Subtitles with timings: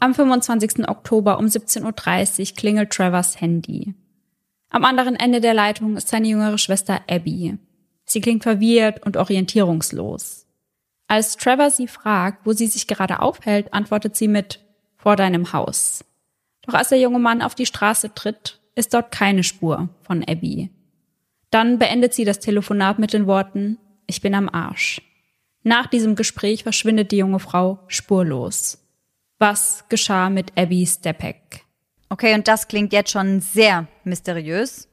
[0.00, 0.88] Am 25.
[0.88, 3.94] Oktober um 17.30 Uhr klingelt Trevors Handy.
[4.70, 7.58] Am anderen Ende der Leitung ist seine jüngere Schwester Abby.
[8.04, 10.46] Sie klingt verwirrt und orientierungslos.
[11.08, 14.60] Als Trevor sie fragt, wo sie sich gerade aufhält, antwortet sie mit
[14.96, 16.04] vor deinem Haus.
[16.62, 20.70] Doch als der junge Mann auf die Straße tritt, ist dort keine Spur von Abby.
[21.50, 25.02] Dann beendet sie das Telefonat mit den Worten Ich bin am Arsch.
[25.64, 28.87] Nach diesem Gespräch verschwindet die junge Frau spurlos.
[29.40, 31.64] Was geschah mit Abby Stepek?
[32.08, 34.88] Okay, und das klingt jetzt schon sehr mysteriös.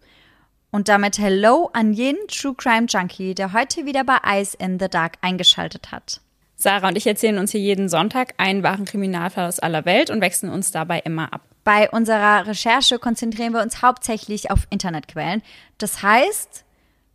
[0.69, 4.87] Und damit Hello an jeden True Crime Junkie, der heute wieder bei Eyes in the
[4.87, 6.21] Dark eingeschaltet hat.
[6.57, 10.21] Sarah und ich erzählen uns hier jeden Sonntag einen wahren Kriminalfall aus aller Welt und
[10.21, 11.41] wechseln uns dabei immer ab.
[11.63, 15.41] Bei unserer Recherche konzentrieren wir uns hauptsächlich auf Internetquellen.
[15.79, 16.65] Das heißt,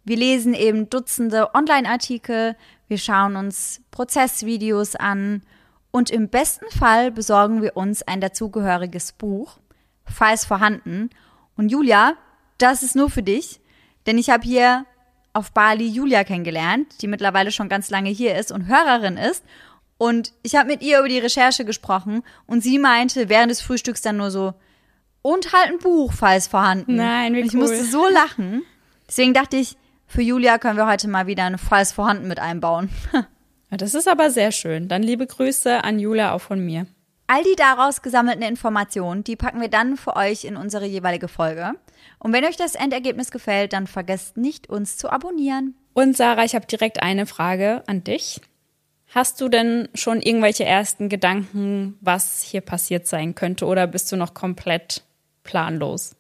[0.05, 2.57] wir lesen eben Dutzende Online-Artikel,
[2.89, 5.43] wir schauen uns Prozessvideos an
[5.91, 9.59] und im besten Fall besorgen wir uns ein dazugehöriges Buch,
[10.05, 11.11] falls vorhanden.
[11.57, 12.15] Und Julia,
[12.59, 13.61] das ist nur für dich,
[14.07, 14.85] denn ich habe hier
[15.33, 19.45] auf Bali Julia kennengelernt, die mittlerweile schon ganz lange hier ist und Hörerin ist.
[19.99, 24.01] Und ich habe mit ihr über die Recherche gesprochen und sie meinte während des Frühstücks
[24.01, 24.55] dann nur so,
[25.23, 26.97] und halt ein Buch, falls vorhanden.
[26.97, 27.61] Nein, wie und ich cool.
[27.61, 28.63] musste so lachen.
[29.07, 32.89] Deswegen dachte ich, für Julia können wir heute mal wieder ein falls vorhanden mit einbauen.
[33.71, 34.89] Das ist aber sehr schön.
[34.89, 36.87] Dann liebe Grüße an Julia auch von mir.
[37.27, 41.73] All die daraus gesammelten Informationen, die packen wir dann für euch in unsere jeweilige Folge.
[42.19, 45.77] Und wenn euch das Endergebnis gefällt, dann vergesst nicht, uns zu abonnieren.
[45.93, 48.41] Und Sarah, ich habe direkt eine Frage an dich.
[49.13, 54.17] Hast du denn schon irgendwelche ersten Gedanken, was hier passiert sein könnte, oder bist du
[54.17, 55.05] noch komplett
[55.43, 56.17] planlos?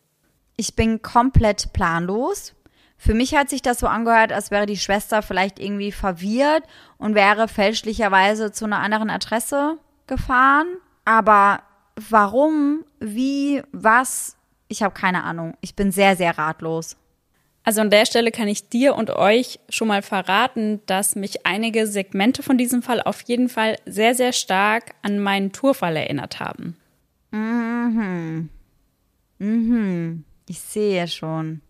[0.56, 2.54] Ich bin komplett planlos.
[3.02, 6.64] Für mich hat sich das so angehört, als wäre die Schwester vielleicht irgendwie verwirrt
[6.98, 10.66] und wäre fälschlicherweise zu einer anderen Adresse gefahren.
[11.06, 11.62] Aber
[11.96, 14.36] warum, wie, was,
[14.68, 15.56] ich habe keine Ahnung.
[15.62, 16.98] Ich bin sehr, sehr ratlos.
[17.64, 21.86] Also an der Stelle kann ich dir und euch schon mal verraten, dass mich einige
[21.86, 26.76] Segmente von diesem Fall auf jeden Fall sehr, sehr stark an meinen Tourfall erinnert haben.
[27.30, 28.50] Mhm.
[29.38, 30.24] Mhm.
[30.46, 31.62] Ich sehe schon.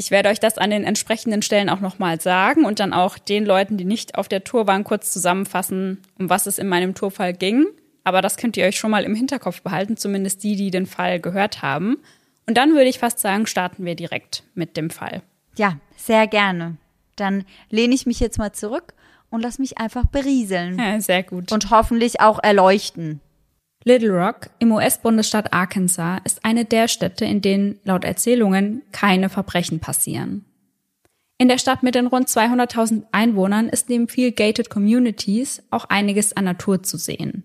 [0.00, 3.44] Ich werde euch das an den entsprechenden Stellen auch nochmal sagen und dann auch den
[3.44, 7.32] Leuten, die nicht auf der Tour waren, kurz zusammenfassen, um was es in meinem Tourfall
[7.32, 7.66] ging.
[8.04, 11.18] Aber das könnt ihr euch schon mal im Hinterkopf behalten, zumindest die, die den Fall
[11.18, 11.96] gehört haben.
[12.46, 15.20] Und dann würde ich fast sagen, starten wir direkt mit dem Fall.
[15.56, 16.76] Ja, sehr gerne.
[17.16, 18.94] Dann lehne ich mich jetzt mal zurück
[19.30, 20.78] und lass mich einfach berieseln.
[20.78, 21.50] Ja, sehr gut.
[21.50, 23.20] Und hoffentlich auch erleuchten.
[23.84, 29.80] Little Rock im US-Bundesstaat Arkansas ist eine der Städte, in denen laut Erzählungen keine Verbrechen
[29.80, 30.44] passieren.
[31.38, 36.36] In der Stadt mit den rund 200.000 Einwohnern ist neben viel gated Communities auch einiges
[36.36, 37.44] an Natur zu sehen.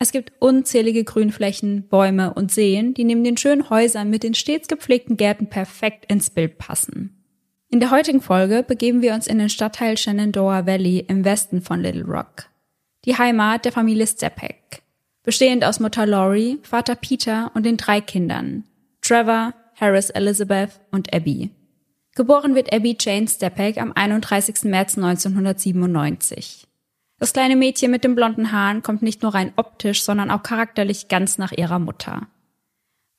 [0.00, 4.66] Es gibt unzählige Grünflächen, Bäume und Seen, die neben den schönen Häusern mit den stets
[4.66, 7.22] gepflegten Gärten perfekt ins Bild passen.
[7.68, 11.80] In der heutigen Folge begeben wir uns in den Stadtteil Shenandoah Valley im Westen von
[11.80, 12.48] Little Rock.
[13.04, 14.82] Die Heimat der Familie Stepek.
[15.24, 18.64] Bestehend aus Mutter Laurie, Vater Peter und den drei Kindern.
[19.02, 21.50] Trevor, Harris Elizabeth und Abby.
[22.16, 24.64] Geboren wird Abby Jane Stepek am 31.
[24.64, 26.66] März 1997.
[27.20, 31.06] Das kleine Mädchen mit den blonden Haaren kommt nicht nur rein optisch, sondern auch charakterlich
[31.06, 32.26] ganz nach ihrer Mutter.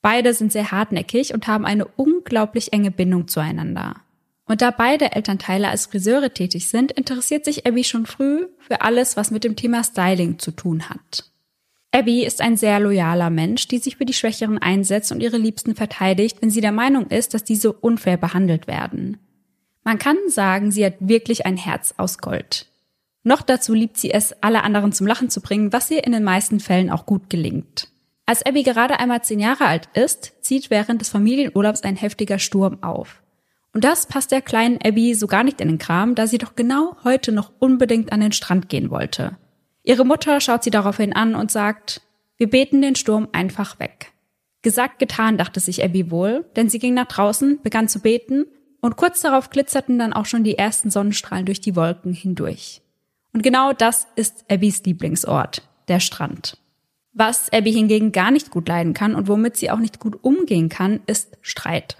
[0.01, 3.95] Beide sind sehr hartnäckig und haben eine unglaublich enge Bindung zueinander.
[4.43, 9.15] Und da beide Elternteile als Friseure tätig sind, interessiert sich Abby schon früh für alles,
[9.15, 11.32] was mit dem Thema Styling zu tun hat.
[11.95, 15.75] Abby ist ein sehr loyaler Mensch, die sich für die Schwächeren einsetzt und ihre Liebsten
[15.75, 19.19] verteidigt, wenn sie der Meinung ist, dass diese unfair behandelt werden.
[19.83, 22.65] Man kann sagen, sie hat wirklich ein Herz aus Gold.
[23.23, 26.23] Noch dazu liebt sie es, alle anderen zum Lachen zu bringen, was ihr in den
[26.23, 27.89] meisten Fällen auch gut gelingt.
[28.25, 32.81] Als Abby gerade einmal zehn Jahre alt ist, zieht während des Familienurlaubs ein heftiger Sturm
[32.81, 33.21] auf.
[33.71, 36.55] Und das passt der kleinen Abby so gar nicht in den Kram, da sie doch
[36.55, 39.37] genau heute noch unbedingt an den Strand gehen wollte.
[39.83, 42.01] Ihre Mutter schaut sie daraufhin an und sagt,
[42.37, 44.13] wir beten den Sturm einfach weg.
[44.61, 48.45] Gesagt, getan, dachte sich Abby wohl, denn sie ging nach draußen, begann zu beten
[48.81, 52.81] und kurz darauf glitzerten dann auch schon die ersten Sonnenstrahlen durch die Wolken hindurch.
[53.33, 56.57] Und genau das ist Abbys Lieblingsort, der Strand.
[57.11, 60.69] Was Abby hingegen gar nicht gut leiden kann und womit sie auch nicht gut umgehen
[60.69, 61.97] kann, ist Streit.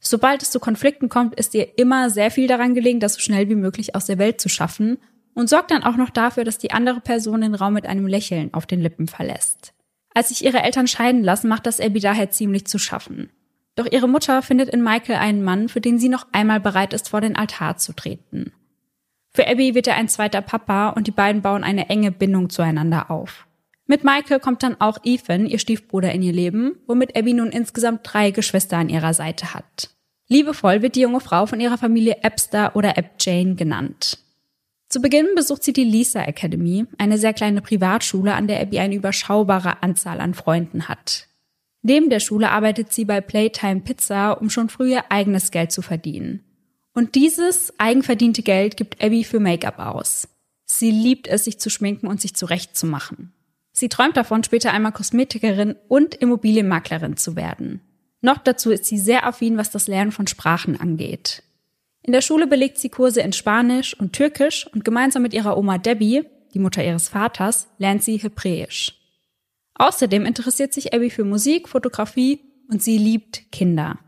[0.00, 3.48] Sobald es zu Konflikten kommt, ist ihr immer sehr viel daran gelegen, das so schnell
[3.48, 4.98] wie möglich aus der Welt zu schaffen
[5.38, 8.52] und sorgt dann auch noch dafür, dass die andere Person den Raum mit einem Lächeln
[8.52, 9.72] auf den Lippen verlässt.
[10.12, 13.30] Als sich ihre Eltern scheiden lassen, macht das Abby daher ziemlich zu schaffen.
[13.76, 17.10] Doch ihre Mutter findet in Michael einen Mann, für den sie noch einmal bereit ist,
[17.10, 18.52] vor den Altar zu treten.
[19.32, 23.08] Für Abby wird er ein zweiter Papa und die beiden bauen eine enge Bindung zueinander
[23.08, 23.46] auf.
[23.86, 28.00] Mit Michael kommt dann auch Ethan, ihr Stiefbruder, in ihr Leben, womit Abby nun insgesamt
[28.02, 29.90] drei Geschwister an ihrer Seite hat.
[30.26, 34.18] Liebevoll wird die junge Frau von ihrer Familie Epster oder Eb Jane genannt.
[34.88, 38.94] Zu Beginn besucht sie die Lisa Academy, eine sehr kleine Privatschule, an der Abby eine
[38.94, 41.28] überschaubare Anzahl an Freunden hat.
[41.82, 45.82] Neben der Schule arbeitet sie bei Playtime Pizza, um schon früh ihr eigenes Geld zu
[45.82, 46.42] verdienen.
[46.94, 50.26] Und dieses eigenverdiente Geld gibt Abby für Make-up aus.
[50.64, 53.32] Sie liebt es, sich zu schminken und sich zurechtzumachen.
[53.72, 57.80] Sie träumt davon, später einmal Kosmetikerin und Immobilienmaklerin zu werden.
[58.20, 61.42] Noch dazu ist sie sehr affin, was das Lernen von Sprachen angeht.
[62.02, 65.78] In der Schule belegt sie Kurse in Spanisch und Türkisch und gemeinsam mit ihrer Oma
[65.78, 66.24] Debbie,
[66.54, 68.94] die Mutter ihres Vaters, lernt sie Hebräisch.
[69.74, 73.98] Außerdem interessiert sich Abby für Musik, Fotografie und sie liebt Kinder.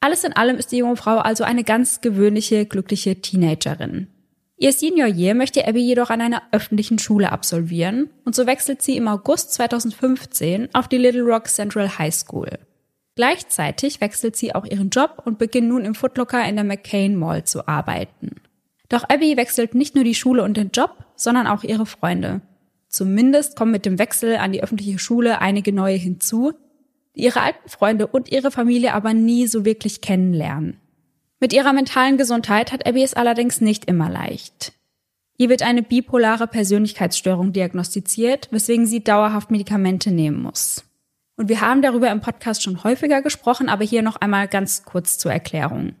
[0.00, 4.08] Alles in allem ist die junge Frau also eine ganz gewöhnliche, glückliche Teenagerin.
[4.56, 8.96] Ihr Senior Year möchte Abby jedoch an einer öffentlichen Schule absolvieren und so wechselt sie
[8.96, 12.50] im August 2015 auf die Little Rock Central High School.
[13.16, 17.44] Gleichzeitig wechselt sie auch ihren Job und beginnt nun im Footlocker in der McCain Mall
[17.44, 18.40] zu arbeiten.
[18.88, 22.42] Doch Abby wechselt nicht nur die Schule und den Job, sondern auch ihre Freunde.
[22.88, 26.52] Zumindest kommen mit dem Wechsel an die öffentliche Schule einige neue hinzu,
[27.16, 30.78] die ihre alten Freunde und ihre Familie aber nie so wirklich kennenlernen.
[31.40, 34.72] Mit ihrer mentalen Gesundheit hat Abby es allerdings nicht immer leicht.
[35.36, 40.84] Ihr wird eine bipolare Persönlichkeitsstörung diagnostiziert, weswegen sie dauerhaft Medikamente nehmen muss.
[41.36, 45.18] Und wir haben darüber im Podcast schon häufiger gesprochen, aber hier noch einmal ganz kurz
[45.18, 45.94] zur Erklärung.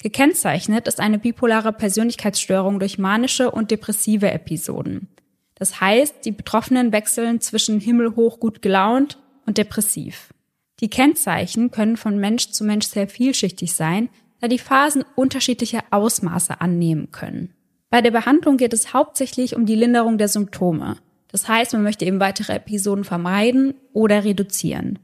[0.00, 5.08] Gekennzeichnet ist eine bipolare Persönlichkeitsstörung durch manische und depressive Episoden.
[5.56, 10.32] Das heißt, die Betroffenen wechseln zwischen himmelhoch gut gelaunt und depressiv.
[10.78, 14.08] Die Kennzeichen können von Mensch zu Mensch sehr vielschichtig sein,
[14.40, 17.54] da die Phasen unterschiedliche Ausmaße annehmen können.
[17.90, 20.98] Bei der Behandlung geht es hauptsächlich um die Linderung der Symptome.
[21.30, 24.98] Das heißt, man möchte eben weitere Episoden vermeiden oder reduzieren.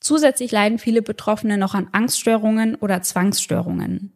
[0.00, 4.12] Zusätzlich leiden viele Betroffene noch an Angststörungen oder Zwangsstörungen.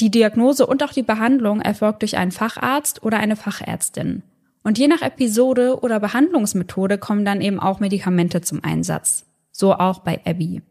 [0.00, 4.22] Die Diagnose und auch die Behandlung erfolgt durch einen Facharzt oder eine Fachärztin.
[4.62, 9.24] Und je nach Episode oder Behandlungsmethode kommen dann eben auch Medikamente zum Einsatz.
[9.52, 10.62] So auch bei Abby.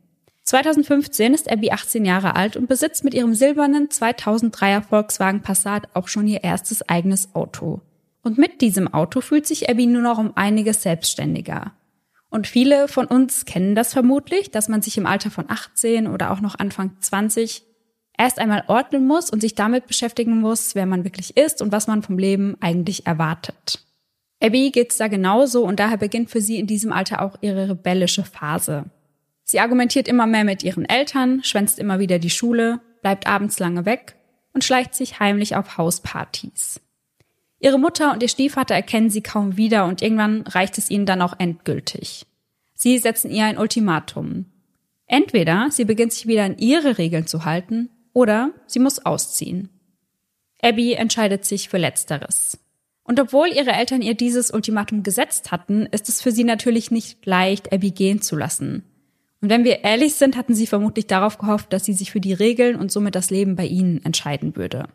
[0.43, 6.07] 2015 ist Abby 18 Jahre alt und besitzt mit ihrem silbernen 2003er Volkswagen Passat auch
[6.07, 7.81] schon ihr erstes eigenes Auto.
[8.29, 11.71] Und mit diesem Auto fühlt sich Abby nur noch um einiges selbstständiger.
[12.29, 16.29] Und viele von uns kennen das vermutlich, dass man sich im Alter von 18 oder
[16.29, 17.63] auch noch Anfang 20
[18.19, 21.87] erst einmal ordnen muss und sich damit beschäftigen muss, wer man wirklich ist und was
[21.87, 23.83] man vom Leben eigentlich erwartet.
[24.39, 28.23] Abby geht's da genauso und daher beginnt für sie in diesem Alter auch ihre rebellische
[28.23, 28.91] Phase.
[29.43, 33.87] Sie argumentiert immer mehr mit ihren Eltern, schwänzt immer wieder die Schule, bleibt abends lange
[33.87, 34.17] weg
[34.53, 36.79] und schleicht sich heimlich auf Hauspartys.
[37.59, 41.21] Ihre Mutter und ihr Stiefvater erkennen sie kaum wieder und irgendwann reicht es ihnen dann
[41.21, 42.25] auch endgültig.
[42.73, 44.45] Sie setzen ihr ein Ultimatum.
[45.05, 49.69] Entweder sie beginnt sich wieder an ihre Regeln zu halten oder sie muss ausziehen.
[50.61, 52.59] Abby entscheidet sich für Letzteres.
[53.03, 57.25] Und obwohl ihre Eltern ihr dieses Ultimatum gesetzt hatten, ist es für sie natürlich nicht
[57.25, 58.83] leicht, Abby gehen zu lassen.
[59.41, 62.33] Und wenn wir ehrlich sind, hatten sie vermutlich darauf gehofft, dass sie sich für die
[62.33, 64.89] Regeln und somit das Leben bei ihnen entscheiden würde.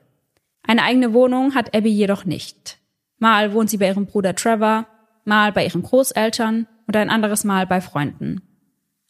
[0.67, 2.79] Eine eigene Wohnung hat Abby jedoch nicht.
[3.19, 4.87] Mal wohnt sie bei ihrem Bruder Trevor,
[5.25, 8.43] mal bei ihren Großeltern und ein anderes Mal bei Freunden.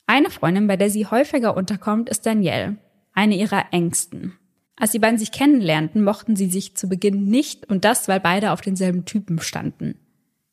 [0.07, 2.77] Eine Freundin, bei der sie häufiger unterkommt, ist Danielle,
[3.13, 4.35] eine ihrer engsten.
[4.77, 8.51] Als die beiden sich kennenlernten, mochten sie sich zu Beginn nicht und das, weil beide
[8.51, 9.99] auf denselben Typen standen.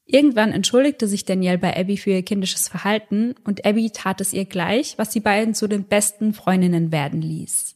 [0.06, 4.46] Irgendwann entschuldigte sich Danielle bei Abby für ihr kindisches Verhalten und Abby tat es ihr
[4.46, 7.71] gleich, was die beiden zu den besten Freundinnen werden ließ.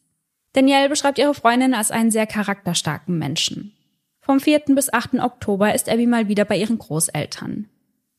[0.55, 3.73] Danielle beschreibt ihre Freundin als einen sehr charakterstarken Menschen.
[4.21, 4.61] Vom 4.
[4.69, 5.15] bis 8.
[5.15, 7.67] Oktober ist Abby mal wieder bei ihren Großeltern.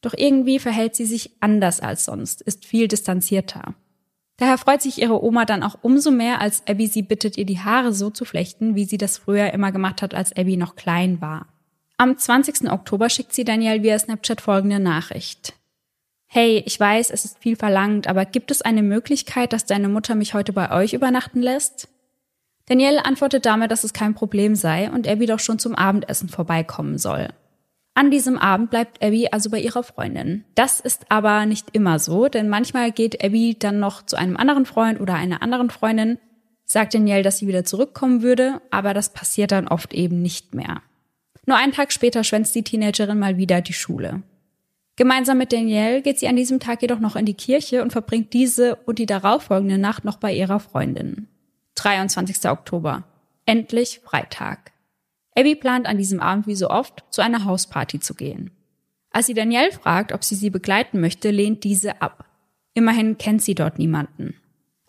[0.02, 3.74] Doch irgendwie verhält sie sich anders als sonst, ist viel distanzierter.
[4.36, 7.60] Daher freut sich ihre Oma dann auch umso mehr, als Abby sie bittet, ihr die
[7.60, 11.22] Haare so zu flechten, wie sie das früher immer gemacht hat, als Abby noch klein
[11.22, 11.46] war.
[11.96, 12.70] Am 20.
[12.70, 15.54] Oktober schickt sie Danielle via Snapchat folgende Nachricht.
[16.26, 20.14] Hey, ich weiß, es ist viel verlangt, aber gibt es eine Möglichkeit, dass deine Mutter
[20.14, 21.88] mich heute bei euch übernachten lässt?
[22.66, 26.98] Danielle antwortet damit, dass es kein Problem sei und Abby doch schon zum Abendessen vorbeikommen
[26.98, 27.28] soll.
[27.94, 30.44] An diesem Abend bleibt Abby also bei ihrer Freundin.
[30.54, 34.66] Das ist aber nicht immer so, denn manchmal geht Abby dann noch zu einem anderen
[34.66, 36.18] Freund oder einer anderen Freundin,
[36.64, 40.82] sagt Danielle, dass sie wieder zurückkommen würde, aber das passiert dann oft eben nicht mehr.
[41.46, 44.22] Nur einen Tag später schwänzt die Teenagerin mal wieder die Schule.
[44.96, 48.32] Gemeinsam mit Danielle geht sie an diesem Tag jedoch noch in die Kirche und verbringt
[48.32, 51.28] diese und die darauffolgende Nacht noch bei ihrer Freundin.
[51.76, 52.50] 23.
[52.50, 53.04] Oktober.
[53.44, 54.72] Endlich Freitag.
[55.36, 58.50] Abby plant an diesem Abend wie so oft zu einer Hausparty zu gehen.
[59.10, 62.24] Als sie Danielle fragt, ob sie sie begleiten möchte, lehnt diese ab.
[62.74, 64.34] Immerhin kennt sie dort niemanden.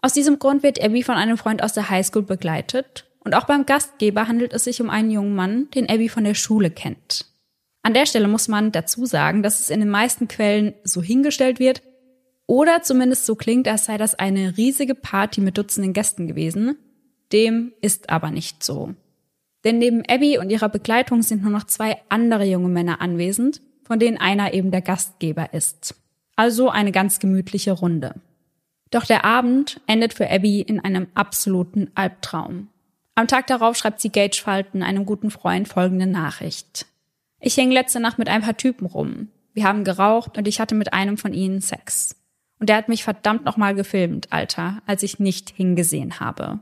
[0.01, 3.65] Aus diesem Grund wird Abby von einem Freund aus der Highschool begleitet und auch beim
[3.65, 7.25] Gastgeber handelt es sich um einen jungen Mann, den Abby von der Schule kennt.
[7.83, 11.59] An der Stelle muss man dazu sagen, dass es in den meisten Quellen so hingestellt
[11.59, 11.81] wird
[12.47, 16.77] oder zumindest so klingt, als sei das eine riesige Party mit Dutzenden Gästen gewesen.
[17.31, 18.95] Dem ist aber nicht so.
[19.63, 23.99] Denn neben Abby und ihrer Begleitung sind nur noch zwei andere junge Männer anwesend, von
[23.99, 25.95] denen einer eben der Gastgeber ist.
[26.37, 28.15] Also eine ganz gemütliche Runde.
[28.91, 32.69] Doch der Abend endet für Abby in einem absoluten Albtraum.
[33.15, 36.85] Am Tag darauf schreibt sie Gage Falten, einem guten Freund, folgende Nachricht.
[37.39, 39.29] Ich hing letzte Nacht mit ein paar Typen rum.
[39.53, 42.15] Wir haben geraucht und ich hatte mit einem von ihnen Sex.
[42.59, 46.59] Und der hat mich verdammt nochmal gefilmt, Alter, als ich nicht hingesehen habe.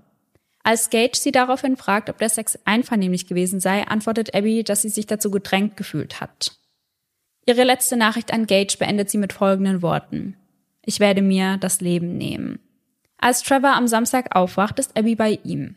[0.64, 4.90] Als Gage sie daraufhin fragt, ob der Sex einvernehmlich gewesen sei, antwortet Abby, dass sie
[4.90, 6.58] sich dazu gedrängt gefühlt hat.
[7.46, 10.36] Ihre letzte Nachricht an Gage beendet sie mit folgenden Worten.
[10.84, 12.60] Ich werde mir das Leben nehmen.
[13.18, 15.76] Als Trevor am Samstag aufwacht, ist Abby bei ihm.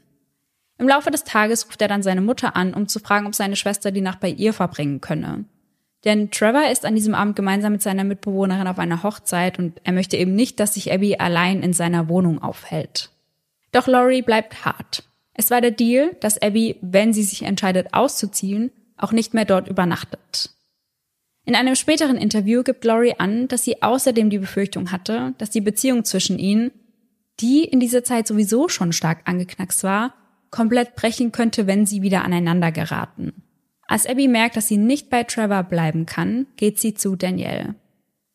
[0.78, 3.56] Im Laufe des Tages ruft er dann seine Mutter an, um zu fragen, ob seine
[3.56, 5.44] Schwester die Nacht bei ihr verbringen könne.
[6.04, 9.92] Denn Trevor ist an diesem Abend gemeinsam mit seiner Mitbewohnerin auf einer Hochzeit und er
[9.92, 13.10] möchte eben nicht, dass sich Abby allein in seiner Wohnung aufhält.
[13.72, 15.04] Doch Laurie bleibt hart.
[15.34, 19.68] Es war der Deal, dass Abby, wenn sie sich entscheidet auszuziehen, auch nicht mehr dort
[19.68, 20.50] übernachtet.
[21.44, 25.60] In einem späteren Interview gibt Laurie an, dass sie außerdem die Befürchtung hatte, dass die
[25.60, 26.70] Beziehung zwischen ihnen,
[27.40, 30.14] die in dieser Zeit sowieso schon stark angeknackst war,
[30.50, 33.42] komplett brechen könnte, wenn sie wieder aneinander geraten.
[33.88, 37.74] Als Abby merkt, dass sie nicht bei Trevor bleiben kann, geht sie zu Danielle.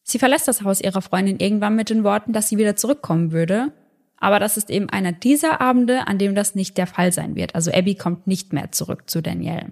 [0.02, 3.72] Sie verlässt das Haus ihrer Freundin irgendwann mit den Worten, dass sie wieder zurückkommen würde,
[4.18, 7.56] aber das ist eben einer dieser Abende, an dem das nicht der Fall sein wird.
[7.56, 9.72] Also Abby kommt nicht mehr zurück zu Danielle.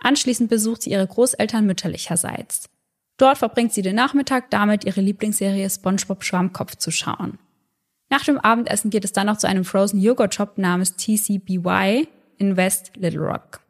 [0.00, 2.68] Anschließend besucht sie ihre Großeltern mütterlicherseits.
[3.16, 7.38] Dort verbringt sie den Nachmittag damit, ihre Lieblingsserie SpongeBob Schwammkopf zu schauen.
[8.10, 12.56] Nach dem Abendessen geht es dann noch zu einem Frozen Joghurt Shop namens TCBY in
[12.56, 13.61] West Little Rock.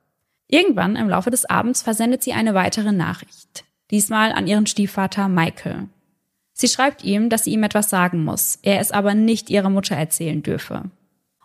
[0.53, 3.65] Irgendwann im Laufe des Abends versendet sie eine weitere Nachricht.
[3.91, 5.89] Diesmal an ihren Stiefvater Michael.
[6.53, 9.97] Sie schreibt ihm, dass sie ihm etwas sagen muss, er es aber nicht ihrer Mutter
[9.97, 10.91] erzählen dürfe.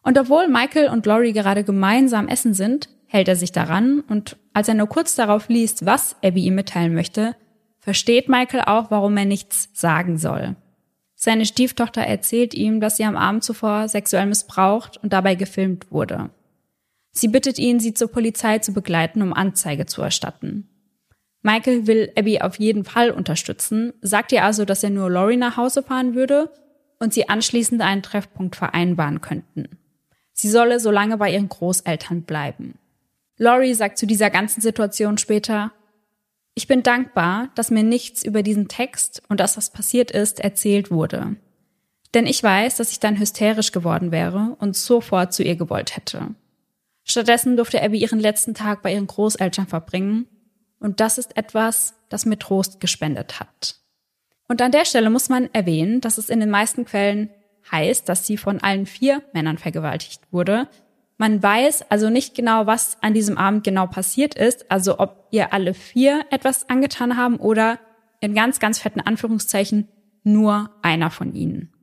[0.03, 4.67] Und obwohl Michael und Laurie gerade gemeinsam essen sind, hält er sich daran und als
[4.67, 7.33] er nur kurz darauf liest, was Abby ihm mitteilen möchte,
[7.79, 10.57] versteht Michael auch, warum er nichts sagen soll.
[11.15, 16.29] Seine Stieftochter erzählt ihm, dass sie am Abend zuvor sexuell missbraucht und dabei gefilmt wurde.
[17.17, 20.69] Sie bittet ihn, sie zur Polizei zu begleiten, um Anzeige zu erstatten.
[21.41, 25.57] Michael will Abby auf jeden Fall unterstützen, sagt ihr also, dass er nur Laurie nach
[25.57, 26.51] Hause fahren würde
[26.99, 29.79] und sie anschließend einen Treffpunkt vereinbaren könnten.
[30.33, 32.75] Sie solle so lange bei ihren Großeltern bleiben.
[33.37, 35.71] Laurie sagt zu dieser ganzen Situation später,
[36.53, 40.91] ich bin dankbar, dass mir nichts über diesen Text und das, was passiert ist, erzählt
[40.91, 41.35] wurde.
[42.13, 46.35] Denn ich weiß, dass ich dann hysterisch geworden wäre und sofort zu ihr gewollt hätte.
[47.07, 50.27] Stattdessen durfte Abby ihren letzten Tag bei ihren Großeltern verbringen
[50.79, 53.75] und das ist etwas, das mir Trost gespendet hat.
[54.47, 57.29] Und an der Stelle muss man erwähnen, dass es in den meisten Quellen
[57.71, 60.67] heißt, dass sie von allen vier Männern vergewaltigt wurde.
[61.17, 65.51] Man weiß also nicht genau, was an diesem Abend genau passiert ist, also ob ihr
[65.51, 67.79] alle vier etwas angetan haben oder
[68.19, 69.87] in ganz, ganz fetten Anführungszeichen
[70.23, 71.73] nur einer von ihnen.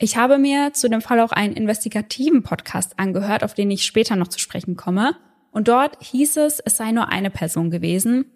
[0.00, 4.14] Ich habe mir zu dem Fall auch einen investigativen Podcast angehört, auf den ich später
[4.14, 5.16] noch zu sprechen komme.
[5.50, 8.26] Und dort hieß es, es sei nur eine Person gewesen.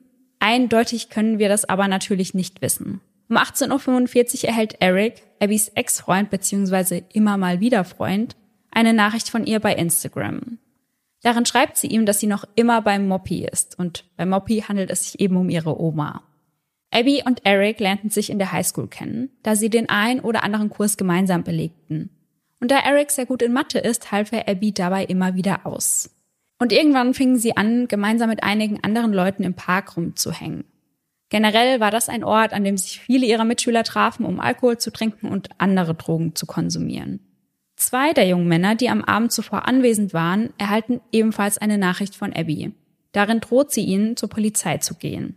[0.41, 3.01] Eindeutig können wir das aber natürlich nicht wissen.
[3.29, 7.05] Um 18.45 Uhr erhält Eric, Abbys Ex-Freund bzw.
[7.13, 8.35] immer mal wieder Freund,
[8.73, 10.59] eine Nachricht von ihr bei Instagram.
[11.23, 14.91] Darin schreibt sie ihm, dass sie noch immer beim Moppy ist und bei Moppy handelt
[14.91, 16.25] es sich eben um ihre Oma.
[16.93, 20.71] Abby und Eric lernten sich in der Highschool kennen, da sie den ein oder anderen
[20.71, 22.11] Kurs gemeinsam belegten.
[22.61, 26.11] Und da Eric sehr gut in Mathe ist, half er Abby dabei immer wieder aus.
[26.59, 30.65] Und irgendwann fingen sie an, gemeinsam mit einigen anderen Leuten im Park rumzuhängen.
[31.29, 34.93] Generell war das ein Ort, an dem sich viele ihrer Mitschüler trafen, um Alkohol zu
[34.93, 37.21] trinken und andere Drogen zu konsumieren.
[37.77, 42.33] Zwei der jungen Männer, die am Abend zuvor anwesend waren, erhalten ebenfalls eine Nachricht von
[42.33, 42.73] Abby.
[43.13, 45.37] Darin droht sie ihnen, zur Polizei zu gehen.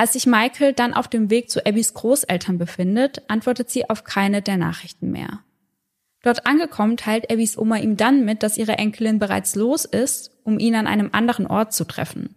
[0.00, 4.40] Als sich Michael dann auf dem Weg zu Abbys Großeltern befindet, antwortet sie auf keine
[4.40, 5.40] der Nachrichten mehr.
[6.22, 10.58] Dort angekommen teilt Abbys Oma ihm dann mit, dass ihre Enkelin bereits los ist, um
[10.58, 12.34] ihn an einem anderen Ort zu treffen.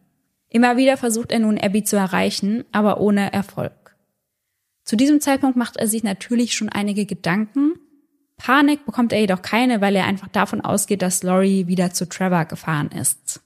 [0.49, 3.95] Immer wieder versucht er nun Abby zu erreichen, aber ohne Erfolg.
[4.83, 7.79] Zu diesem Zeitpunkt macht er sich natürlich schon einige Gedanken.
[8.35, 12.43] Panik bekommt er jedoch keine, weil er einfach davon ausgeht, dass Laurie wieder zu Trevor
[12.43, 13.39] gefahren ist.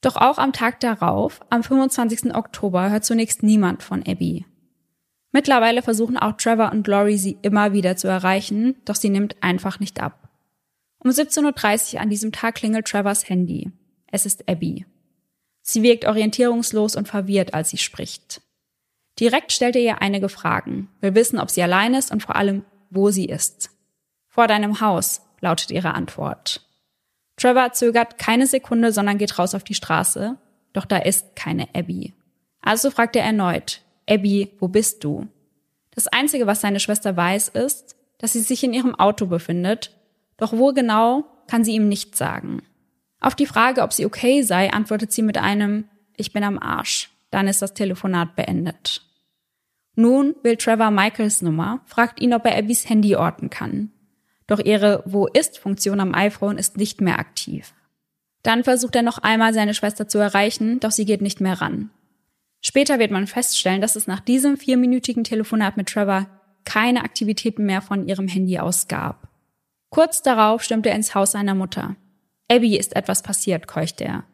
[0.00, 2.34] Doch auch am Tag darauf, am 25.
[2.34, 4.46] Oktober, hört zunächst niemand von Abby.
[5.32, 9.78] Mittlerweile versuchen auch Trevor und Lori sie immer wieder zu erreichen, doch sie nimmt einfach
[9.78, 10.28] nicht ab.
[10.98, 13.70] Um 17.30 Uhr an diesem Tag klingelt Trevors Handy.
[14.06, 14.86] Es ist Abby.
[15.62, 18.42] Sie wirkt orientierungslos und verwirrt, als sie spricht.
[19.18, 22.64] Direkt stellt er ihr einige Fragen, will wissen, ob sie allein ist und vor allem,
[22.88, 23.70] wo sie ist.
[24.28, 26.66] Vor deinem Haus, lautet ihre Antwort.
[27.40, 30.36] Trevor zögert keine Sekunde, sondern geht raus auf die Straße,
[30.72, 32.12] doch da ist keine Abby.
[32.60, 35.26] Also fragt er erneut, Abby, wo bist du?
[35.92, 39.96] Das Einzige, was seine Schwester weiß, ist, dass sie sich in ihrem Auto befindet,
[40.36, 42.62] doch wo genau, kann sie ihm nicht sagen.
[43.20, 45.84] Auf die Frage, ob sie okay sei, antwortet sie mit einem
[46.16, 47.10] Ich bin am Arsch.
[47.30, 49.02] Dann ist das Telefonat beendet.
[49.94, 53.92] Nun will Trevor Michaels Nummer, fragt ihn, ob er Abbys Handy orten kann.
[54.50, 57.72] Doch ihre Wo ist Funktion am iPhone ist nicht mehr aktiv.
[58.42, 61.90] Dann versucht er noch einmal seine Schwester zu erreichen, doch sie geht nicht mehr ran.
[62.60, 66.26] Später wird man feststellen, dass es nach diesem vierminütigen Telefonat mit Trevor
[66.64, 69.28] keine Aktivitäten mehr von ihrem Handy aus gab.
[69.88, 71.94] Kurz darauf stürmt er ins Haus seiner Mutter.
[72.50, 74.24] Abby ist etwas passiert, keucht er.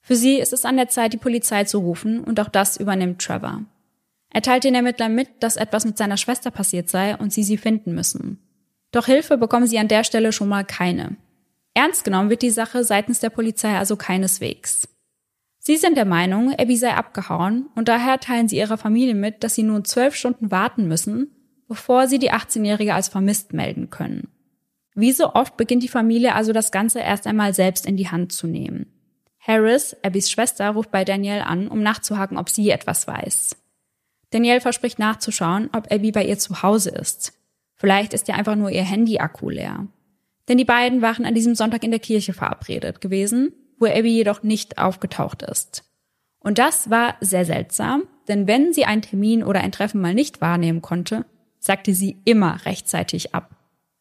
[0.00, 3.22] Für sie ist es an der Zeit, die Polizei zu rufen, und auch das übernimmt
[3.22, 3.62] Trevor.
[4.30, 7.56] Er teilt den Ermittlern mit, dass etwas mit seiner Schwester passiert sei und sie sie
[7.56, 8.40] finden müssen.
[8.96, 11.18] Doch Hilfe bekommen sie an der Stelle schon mal keine.
[11.74, 14.88] Ernst genommen wird die Sache seitens der Polizei also keineswegs.
[15.58, 19.54] Sie sind der Meinung, Abby sei abgehauen und daher teilen sie ihrer Familie mit, dass
[19.54, 21.30] sie nun zwölf Stunden warten müssen,
[21.68, 24.28] bevor sie die 18-Jährige als vermisst melden können.
[24.94, 28.32] Wie so oft beginnt die Familie also das Ganze erst einmal selbst in die Hand
[28.32, 28.86] zu nehmen.
[29.38, 33.56] Harris, Abbys Schwester, ruft bei Danielle an, um nachzuhaken, ob sie etwas weiß.
[34.30, 37.35] Danielle verspricht nachzuschauen, ob Abby bei ihr zu Hause ist.
[37.76, 39.86] Vielleicht ist ja einfach nur ihr Handy-Akku leer.
[40.48, 44.42] Denn die beiden waren an diesem Sonntag in der Kirche verabredet gewesen, wo Abby jedoch
[44.42, 45.84] nicht aufgetaucht ist.
[46.40, 50.40] Und das war sehr seltsam, denn wenn sie einen Termin oder ein Treffen mal nicht
[50.40, 51.26] wahrnehmen konnte,
[51.58, 53.50] sagte sie immer rechtzeitig ab.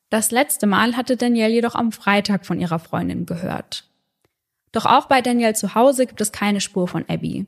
[0.09, 3.89] Das letzte Mal hatte Danielle jedoch am Freitag von ihrer Freundin gehört.
[4.71, 7.47] Doch auch bei Danielle zu Hause gibt es keine Spur von Abby.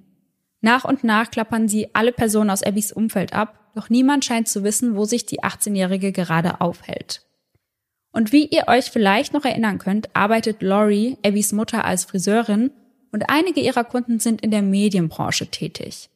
[0.62, 4.64] Nach und nach klappern sie alle Personen aus Abbys Umfeld ab, doch niemand scheint zu
[4.64, 7.22] wissen, wo sich die 18-Jährige gerade aufhält.
[8.12, 12.72] Und wie ihr euch vielleicht noch erinnern könnt, arbeitet Lori, Abbys Mutter, als Friseurin
[13.12, 16.10] und einige ihrer Kunden sind in der Medienbranche tätig.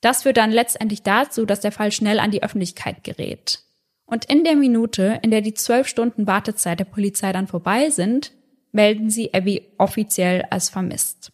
[0.00, 3.60] Das führt dann letztendlich dazu, dass der Fall schnell an die Öffentlichkeit gerät.
[4.06, 8.32] Und in der Minute, in der die zwölf Stunden Wartezeit der Polizei dann vorbei sind,
[8.72, 11.32] melden sie Abby offiziell als vermisst.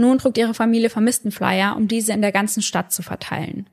[0.00, 3.68] Nun druckt ihre Familie Vermisstenflyer, um diese in der ganzen Stadt zu verteilen.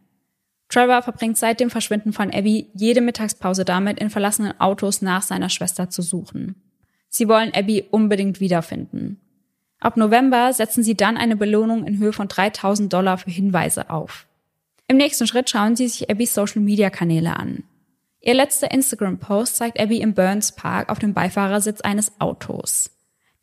[0.68, 5.48] Trevor verbringt seit dem Verschwinden von Abby jede Mittagspause damit, in verlassenen Autos nach seiner
[5.48, 6.62] Schwester zu suchen.
[7.08, 9.22] Sie wollen Abby unbedingt wiederfinden.
[9.80, 14.28] Ab November setzen sie dann eine Belohnung in Höhe von 3000 Dollar für Hinweise auf.
[14.90, 17.64] Im nächsten Schritt schauen sie sich Abbys Social-Media-Kanäle an.
[18.20, 22.90] Ihr letzter Instagram-Post zeigt Abby im Burns Park auf dem Beifahrersitz eines Autos.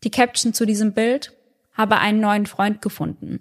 [0.03, 1.33] Die Caption zu diesem Bild
[1.75, 3.41] habe einen neuen Freund gefunden.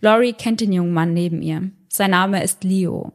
[0.00, 1.70] Laurie kennt den jungen Mann neben ihr.
[1.88, 3.12] Sein Name ist Leo.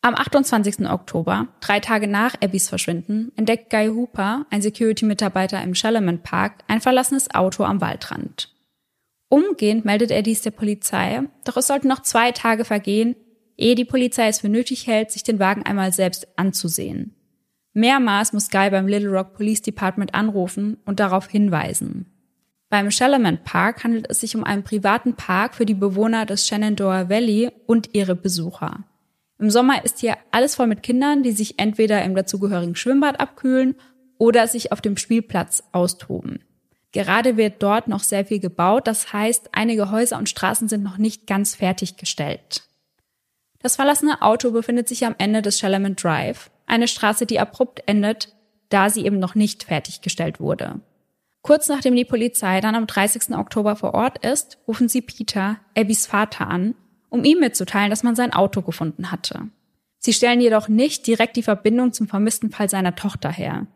[0.00, 0.88] Am 28.
[0.88, 6.80] Oktober, drei Tage nach Abbys Verschwinden, entdeckt Guy Hooper, ein Security-Mitarbeiter im Shalloman Park, ein
[6.80, 8.54] verlassenes Auto am Waldrand.
[9.28, 13.16] Umgehend meldet er dies der Polizei, doch es sollten noch zwei Tage vergehen,
[13.56, 17.14] ehe die Polizei es für nötig hält, sich den Wagen einmal selbst anzusehen.
[17.72, 22.06] Mehrmals muss Guy beim Little Rock Police Department anrufen und darauf hinweisen.
[22.68, 27.08] Beim Shalloman Park handelt es sich um einen privaten Park für die Bewohner des Shenandoah
[27.08, 28.84] Valley und ihre Besucher.
[29.38, 33.76] Im Sommer ist hier alles voll mit Kindern, die sich entweder im dazugehörigen Schwimmbad abkühlen
[34.18, 36.40] oder sich auf dem Spielplatz austoben.
[36.90, 40.98] Gerade wird dort noch sehr viel gebaut, das heißt, einige Häuser und Straßen sind noch
[40.98, 42.62] nicht ganz fertiggestellt.
[43.60, 48.34] Das verlassene Auto befindet sich am Ende des Shalloman Drive, eine Straße, die abrupt endet,
[48.70, 50.80] da sie eben noch nicht fertiggestellt wurde.
[51.46, 53.36] Kurz nachdem die Polizei dann am 30.
[53.36, 56.74] Oktober vor Ort ist, rufen sie Peter, Abbys Vater, an,
[57.08, 59.42] um ihm mitzuteilen, dass man sein Auto gefunden hatte.
[59.98, 63.68] Sie stellen jedoch nicht direkt die Verbindung zum vermissten Fall seiner Tochter her.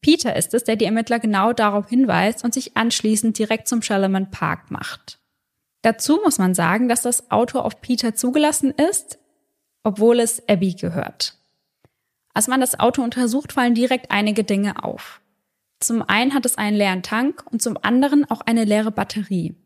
[0.00, 4.32] Peter ist es, der die Ermittler genau darauf hinweist und sich anschließend direkt zum Shalloman
[4.32, 5.20] Park macht.
[5.82, 9.20] Dazu muss man sagen, dass das Auto auf Peter zugelassen ist,
[9.84, 11.38] obwohl es Abby gehört.
[12.34, 15.21] Als man das Auto untersucht, fallen direkt einige Dinge auf.
[15.82, 19.56] Zum einen hat es einen leeren Tank und zum anderen auch eine leere Batterie.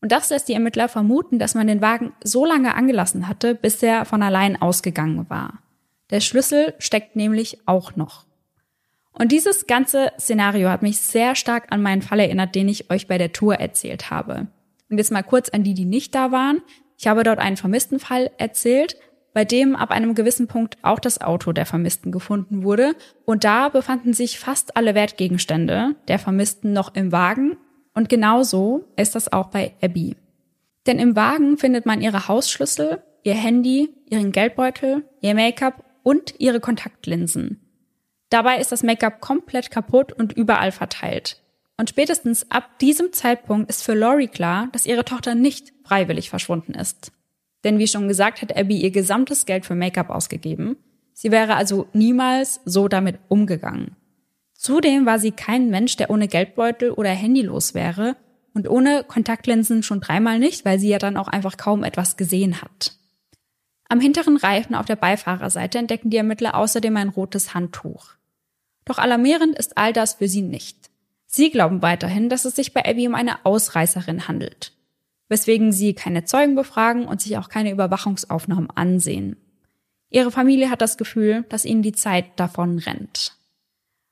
[0.00, 3.82] Und das lässt die Ermittler vermuten, dass man den Wagen so lange angelassen hatte, bis
[3.82, 5.62] er von allein ausgegangen war.
[6.10, 8.26] Der Schlüssel steckt nämlich auch noch.
[9.12, 13.08] Und dieses ganze Szenario hat mich sehr stark an meinen Fall erinnert, den ich euch
[13.08, 14.46] bei der Tour erzählt habe.
[14.88, 16.62] Und jetzt mal kurz an die, die nicht da waren.
[16.96, 18.96] Ich habe dort einen vermissten Fall erzählt,
[19.36, 22.96] bei dem ab einem gewissen Punkt auch das Auto der Vermissten gefunden wurde.
[23.26, 27.58] Und da befanden sich fast alle Wertgegenstände der Vermissten noch im Wagen.
[27.92, 30.16] Und genauso ist das auch bei Abby.
[30.86, 36.60] Denn im Wagen findet man ihre Hausschlüssel, ihr Handy, ihren Geldbeutel, ihr Make-up und ihre
[36.60, 37.60] Kontaktlinsen.
[38.30, 41.42] Dabei ist das Make-up komplett kaputt und überall verteilt.
[41.76, 46.72] Und spätestens ab diesem Zeitpunkt ist für Lori klar, dass ihre Tochter nicht freiwillig verschwunden
[46.72, 47.12] ist.
[47.66, 50.76] Denn wie schon gesagt, hat Abby ihr gesamtes Geld für Make-up ausgegeben.
[51.14, 53.96] Sie wäre also niemals so damit umgegangen.
[54.54, 58.14] Zudem war sie kein Mensch, der ohne Geldbeutel oder Handy los wäre
[58.54, 62.62] und ohne Kontaktlinsen schon dreimal nicht, weil sie ja dann auch einfach kaum etwas gesehen
[62.62, 62.92] hat.
[63.88, 68.10] Am hinteren Reifen auf der Beifahrerseite entdecken die Ermittler außerdem ein rotes Handtuch.
[68.84, 70.88] Doch alarmierend ist all das für sie nicht.
[71.26, 74.75] Sie glauben weiterhin, dass es sich bei Abby um eine Ausreißerin handelt
[75.28, 79.36] weswegen sie keine Zeugen befragen und sich auch keine Überwachungsaufnahmen ansehen.
[80.08, 83.36] Ihre Familie hat das Gefühl, dass ihnen die Zeit davon rennt.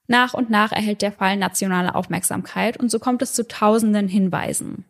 [0.07, 4.85] Nach und nach erhält der Fall nationale Aufmerksamkeit und so kommt es zu tausenden Hinweisen.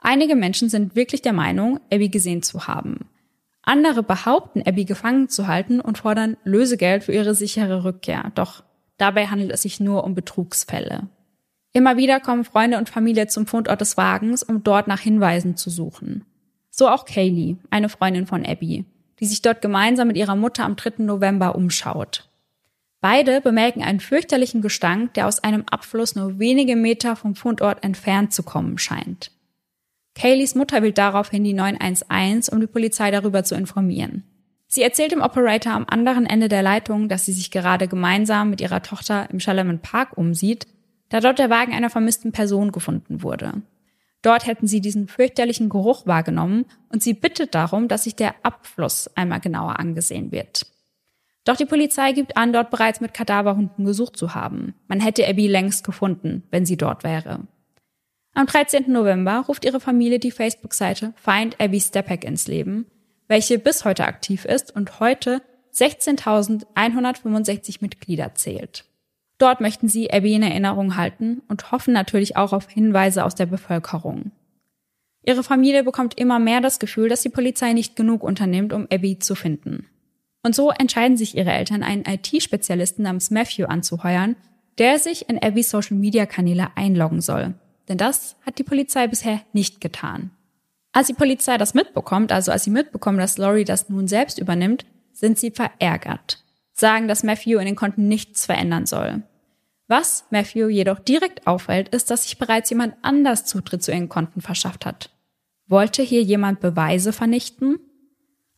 [0.00, 3.08] Einige Menschen sind wirklich der Meinung, Abby gesehen zu haben.
[3.62, 8.32] Andere behaupten, Abby gefangen zu halten und fordern Lösegeld für ihre sichere Rückkehr.
[8.34, 8.64] Doch
[8.96, 11.08] dabei handelt es sich nur um Betrugsfälle.
[11.72, 15.70] Immer wieder kommen Freunde und Familie zum Fundort des Wagens, um dort nach Hinweisen zu
[15.70, 16.24] suchen.
[16.70, 18.84] So auch Kaylee, eine Freundin von Abby,
[19.20, 21.04] die sich dort gemeinsam mit ihrer Mutter am 3.
[21.04, 22.28] November umschaut.
[23.00, 28.32] Beide bemerken einen fürchterlichen Gestank, der aus einem Abfluss nur wenige Meter vom Fundort entfernt
[28.32, 29.30] zu kommen scheint.
[30.14, 34.24] Kayleys Mutter wählt daraufhin die 911, um die Polizei darüber zu informieren.
[34.66, 38.60] Sie erzählt dem Operator am anderen Ende der Leitung, dass sie sich gerade gemeinsam mit
[38.60, 40.66] ihrer Tochter im Charlemagne Park umsieht
[41.10, 43.60] da dort der Wagen einer vermissten Person gefunden wurde.
[44.22, 49.14] Dort hätten sie diesen fürchterlichen Geruch wahrgenommen und sie bittet darum, dass sich der Abfluss
[49.16, 50.66] einmal genauer angesehen wird.
[51.44, 54.74] Doch die Polizei gibt an, dort bereits mit Kadaverhunden gesucht zu haben.
[54.88, 57.46] Man hätte Abby längst gefunden, wenn sie dort wäre.
[58.34, 58.92] Am 13.
[58.92, 62.84] November ruft ihre Familie die Facebook-Seite Find Abby Stepek ins Leben,
[63.26, 65.40] welche bis heute aktiv ist und heute
[65.74, 68.84] 16.165 Mitglieder zählt.
[69.40, 73.46] Dort möchten sie Abby in Erinnerung halten und hoffen natürlich auch auf Hinweise aus der
[73.46, 74.32] Bevölkerung.
[75.24, 79.18] Ihre Familie bekommt immer mehr das Gefühl, dass die Polizei nicht genug unternimmt, um Abby
[79.18, 79.86] zu finden.
[80.42, 84.36] Und so entscheiden sich ihre Eltern, einen IT-Spezialisten namens Matthew anzuheuern,
[84.76, 87.54] der sich in Abbys Social-Media-Kanäle einloggen soll.
[87.88, 90.32] Denn das hat die Polizei bisher nicht getan.
[90.92, 94.84] Als die Polizei das mitbekommt, also als sie mitbekommen, dass Laurie das nun selbst übernimmt,
[95.14, 99.22] sind sie verärgert, sagen, dass Matthew in den Konten nichts verändern soll.
[99.90, 104.40] Was Matthew jedoch direkt auffällt, ist, dass sich bereits jemand anders Zutritt zu ihren Konten
[104.40, 105.10] verschafft hat.
[105.66, 107.80] Wollte hier jemand Beweise vernichten?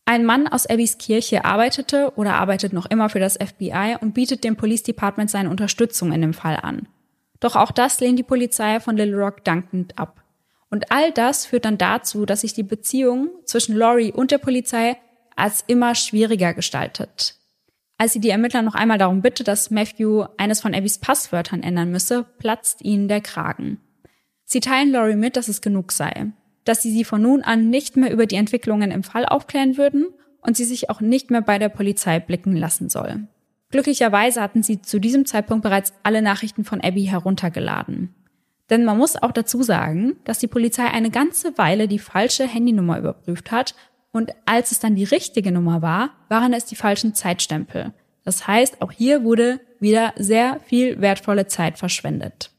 [0.04, 4.44] Ein Mann aus Abbys Kirche arbeitete oder arbeitet noch immer für das FBI und bietet
[4.44, 6.86] dem Police Department seine Unterstützung in dem Fall an.
[7.40, 10.22] Doch auch das lehnt die Polizei von Little Rock dankend ab.
[10.68, 14.98] Und all das führt dann dazu, dass sich die Beziehung zwischen Laurie und der Polizei
[15.34, 17.36] als immer schwieriger gestaltet.
[17.98, 21.90] Als sie die Ermittler noch einmal darum bittet, dass Matthew eines von Abbys Passwörtern ändern
[21.90, 23.80] müsse, platzt ihnen der Kragen.
[24.44, 26.32] Sie teilen Laurie mit, dass es genug sei,
[26.64, 30.06] dass sie sie von nun an nicht mehr über die Entwicklungen im Fall aufklären würden
[30.40, 33.28] und sie sich auch nicht mehr bei der Polizei blicken lassen soll.
[33.70, 38.14] Glücklicherweise hatten sie zu diesem Zeitpunkt bereits alle Nachrichten von Abby heruntergeladen.
[38.68, 42.98] Denn man muss auch dazu sagen, dass die Polizei eine ganze Weile die falsche Handynummer
[42.98, 43.74] überprüft hat
[44.12, 47.92] und als es dann die richtige Nummer war, waren es die falschen Zeitstempel.
[48.24, 52.50] Das heißt, auch hier wurde wieder sehr viel wertvolle Zeit verschwendet.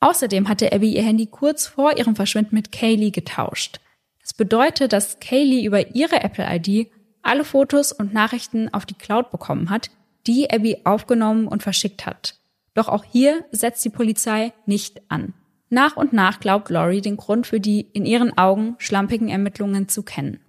[0.00, 3.80] Außerdem hatte Abby ihr Handy kurz vor ihrem Verschwinden mit Kaylee getauscht.
[4.20, 6.90] Das bedeutet, dass Kaylee über ihre Apple-ID
[7.22, 9.90] alle Fotos und Nachrichten auf die Cloud bekommen hat,
[10.26, 12.36] die Abby aufgenommen und verschickt hat.
[12.74, 15.34] Doch auch hier setzt die Polizei nicht an.
[15.70, 20.02] Nach und nach glaubt Laurie den Grund für die in ihren Augen schlampigen Ermittlungen zu
[20.02, 20.40] kennen.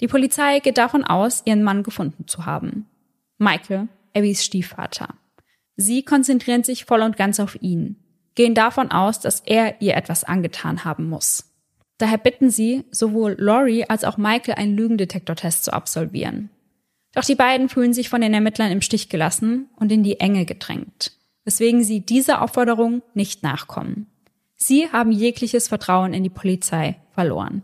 [0.00, 2.86] Die Polizei geht davon aus, ihren Mann gefunden zu haben.
[3.38, 5.08] Michael, Abbys Stiefvater.
[5.76, 7.96] Sie konzentrieren sich voll und ganz auf ihn,
[8.34, 11.52] gehen davon aus, dass er ihr etwas angetan haben muss.
[11.98, 16.50] Daher bitten sie, sowohl Laurie als auch Michael einen Lügendetektortest zu absolvieren.
[17.14, 20.44] Doch die beiden fühlen sich von den Ermittlern im Stich gelassen und in die Enge
[20.44, 21.12] gedrängt,
[21.44, 24.06] weswegen sie dieser Aufforderung nicht nachkommen.
[24.56, 27.62] Sie haben jegliches Vertrauen in die Polizei verloren.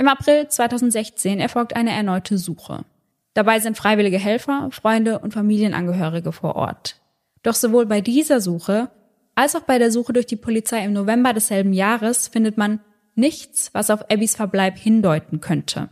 [0.00, 2.86] Im April 2016 erfolgt eine erneute Suche.
[3.34, 6.96] Dabei sind freiwillige Helfer, Freunde und Familienangehörige vor Ort.
[7.42, 8.90] Doch sowohl bei dieser Suche
[9.34, 12.80] als auch bei der Suche durch die Polizei im November desselben Jahres findet man
[13.14, 15.90] nichts, was auf Abbys Verbleib hindeuten könnte.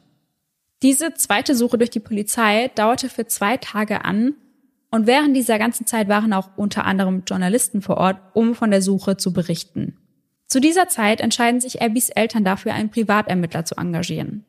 [0.80, 4.36] Diese zweite Suche durch die Polizei dauerte für zwei Tage an
[4.90, 8.80] und während dieser ganzen Zeit waren auch unter anderem Journalisten vor Ort, um von der
[8.80, 9.98] Suche zu berichten.
[10.48, 14.44] Zu dieser Zeit entscheiden sich Abbys Eltern dafür, einen Privatermittler zu engagieren.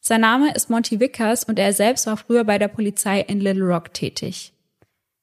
[0.00, 3.64] Sein Name ist Monty Vickers und er selbst war früher bei der Polizei in Little
[3.64, 4.52] Rock tätig.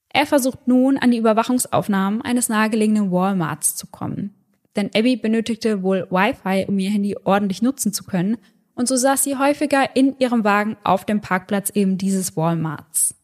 [0.09, 4.35] Er versucht nun, an die Überwachungsaufnahmen eines nahegelegenen Walmarts zu kommen.
[4.75, 8.37] Denn Abby benötigte wohl Wi-Fi, um ihr Handy ordentlich nutzen zu können,
[8.75, 13.15] und so saß sie häufiger in ihrem Wagen auf dem Parkplatz eben dieses Walmarts.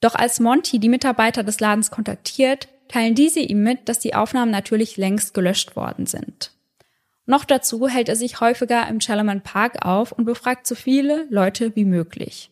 [0.00, 4.50] Doch als Monty die Mitarbeiter des Ladens kontaktiert, teilen diese ihm mit, dass die Aufnahmen
[4.50, 6.52] natürlich längst gelöscht worden sind.
[7.26, 11.74] Noch dazu hält er sich häufiger im Chalaman Park auf und befragt so viele Leute
[11.74, 12.50] wie möglich.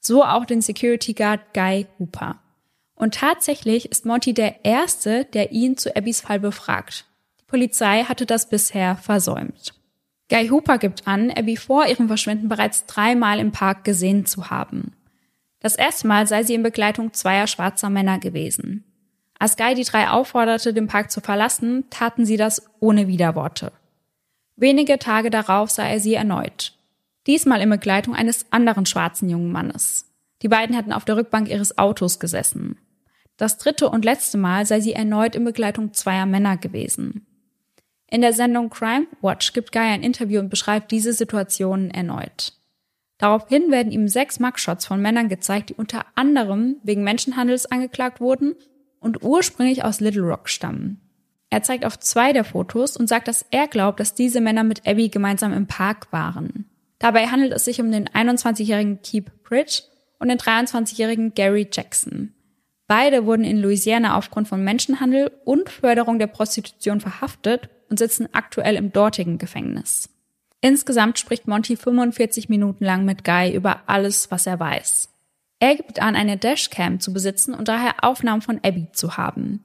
[0.00, 2.40] So auch den Security Guard Guy Hooper.
[2.94, 7.06] Und tatsächlich ist Monty der Erste, der ihn zu Abbys Fall befragt.
[7.40, 9.74] Die Polizei hatte das bisher versäumt.
[10.30, 14.92] Guy Hooper gibt an, Abby vor ihrem Verschwinden bereits dreimal im Park gesehen zu haben.
[15.60, 18.84] Das erste Mal sei sie in Begleitung zweier schwarzer Männer gewesen.
[19.44, 23.72] Als Guy die drei aufforderte, den Park zu verlassen, taten sie das ohne Widerworte.
[24.56, 26.72] Wenige Tage darauf sah er sie erneut.
[27.26, 30.10] Diesmal in Begleitung eines anderen schwarzen jungen Mannes.
[30.40, 32.78] Die beiden hatten auf der Rückbank ihres Autos gesessen.
[33.36, 37.26] Das dritte und letzte Mal sei sie erneut in Begleitung zweier Männer gewesen.
[38.10, 42.54] In der Sendung Crime Watch gibt Guy ein Interview und beschreibt diese Situationen erneut.
[43.18, 48.54] Daraufhin werden ihm sechs Mugshots von Männern gezeigt, die unter anderem wegen Menschenhandels angeklagt wurden
[49.04, 51.00] und ursprünglich aus Little Rock stammen.
[51.50, 54.86] Er zeigt auf zwei der Fotos und sagt, dass er glaubt, dass diese Männer mit
[54.86, 56.68] Abby gemeinsam im Park waren.
[56.98, 59.82] Dabei handelt es sich um den 21-jährigen Keith Bridge
[60.18, 62.32] und den 23-jährigen Gary Jackson.
[62.86, 68.76] Beide wurden in Louisiana aufgrund von Menschenhandel und Förderung der Prostitution verhaftet und sitzen aktuell
[68.76, 70.08] im dortigen Gefängnis.
[70.60, 75.08] Insgesamt spricht Monty 45 Minuten lang mit Guy über alles, was er weiß.
[75.60, 79.62] Er gibt an, eine Dashcam zu besitzen und daher Aufnahmen von Abby zu haben.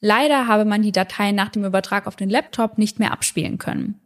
[0.00, 4.00] Leider habe man die Dateien nach dem Übertrag auf den Laptop nicht mehr abspielen können.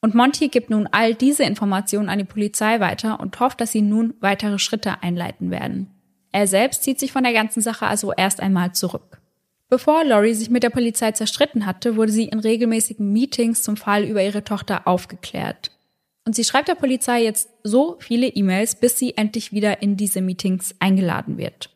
[0.00, 3.82] Und Monty gibt nun all diese Informationen an die Polizei weiter und hofft, dass sie
[3.82, 5.90] nun weitere Schritte einleiten werden.
[6.30, 9.20] Er selbst zieht sich von der ganzen Sache also erst einmal zurück.
[9.68, 14.04] Bevor Lori sich mit der Polizei zerstritten hatte, wurde sie in regelmäßigen Meetings zum Fall
[14.04, 15.72] über ihre Tochter aufgeklärt.
[16.28, 20.20] Und sie schreibt der Polizei jetzt so viele E-Mails, bis sie endlich wieder in diese
[20.20, 21.70] Meetings eingeladen wird.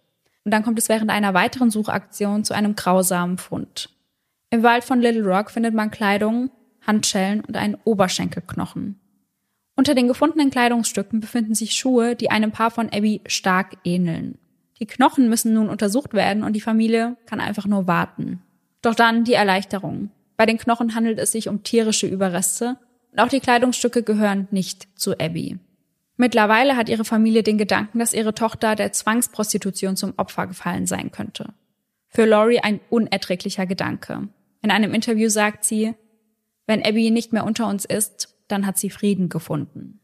[0.44, 3.88] Und dann kommt es während einer weiteren Suchaktion zu einem grausamen Fund.
[4.50, 6.50] Im Wald von Little Rock findet man Kleidung,
[6.86, 9.00] Handschellen und einen Oberschenkelknochen.
[9.74, 14.36] Unter den gefundenen Kleidungsstücken befinden sich Schuhe, die einem Paar von Abby stark ähneln.
[14.80, 18.42] Die Knochen müssen nun untersucht werden und die Familie kann einfach nur warten.
[18.82, 20.10] Doch dann die Erleichterung.
[20.36, 22.76] Bei den Knochen handelt es sich um tierische Überreste
[23.12, 25.58] und auch die Kleidungsstücke gehören nicht zu Abby.
[26.16, 31.10] Mittlerweile hat ihre Familie den Gedanken, dass ihre Tochter der Zwangsprostitution zum Opfer gefallen sein
[31.10, 31.54] könnte.
[32.08, 34.28] Für Laurie ein unerträglicher Gedanke.
[34.62, 35.94] In einem Interview sagt sie,
[36.66, 40.00] wenn Abby nicht mehr unter uns ist, dann hat sie Frieden gefunden.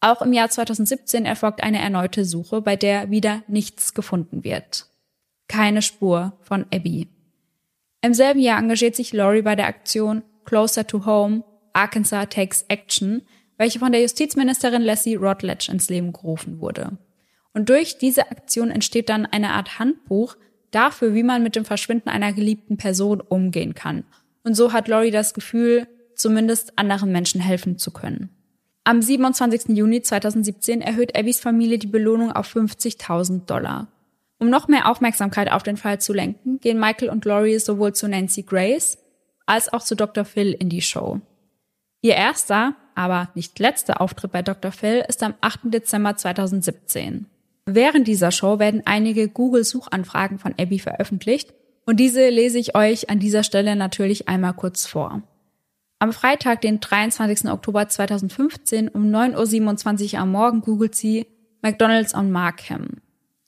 [0.00, 4.86] Auch im Jahr 2017 erfolgt eine erneute Suche, bei der wieder nichts gefunden wird.
[5.46, 7.08] Keine Spur von Abby.
[8.02, 13.22] Im selben Jahr engagiert sich Laurie bei der Aktion Closer to Home, Arkansas Takes Action,
[13.58, 16.98] welche von der Justizministerin Leslie Rutledge ins Leben gerufen wurde.
[17.52, 20.36] Und durch diese Aktion entsteht dann eine Art Handbuch
[20.70, 24.04] dafür, wie man mit dem Verschwinden einer geliebten Person umgehen kann.
[24.44, 28.30] Und so hat Laurie das Gefühl, zumindest anderen Menschen helfen zu können.
[28.84, 29.76] Am 27.
[29.76, 33.88] Juni 2017 erhöht Abbys Familie die Belohnung auf 50.000 Dollar.
[34.38, 38.08] Um noch mehr Aufmerksamkeit auf den Fall zu lenken, gehen Michael und Laurie sowohl zu
[38.08, 38.96] Nancy Grace
[39.44, 40.24] als auch zu Dr.
[40.24, 41.20] Phil in die Show.
[42.02, 44.72] Ihr erster, aber nicht letzter Auftritt bei Dr.
[44.72, 45.60] Phil ist am 8.
[45.64, 47.26] Dezember 2017.
[47.66, 51.52] Während dieser Show werden einige Google-Suchanfragen von Abby veröffentlicht
[51.86, 55.22] und diese lese ich euch an dieser Stelle natürlich einmal kurz vor.
[55.98, 57.50] Am Freitag, den 23.
[57.50, 61.26] Oktober 2015 um 9.27 Uhr am Morgen googelt sie
[61.60, 63.02] McDonald's on Markham.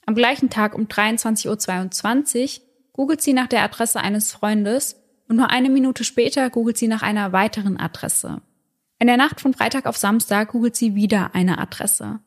[0.05, 5.02] Am gleichen Tag um 23.22 Uhr googelt sie nach der Adresse eines Freundes
[5.33, 8.43] und nur eine Minute später googelt sie nach einer weiteren Adresse.
[8.99, 12.21] In der Nacht von Freitag auf Samstag googelt sie wieder eine Adresse.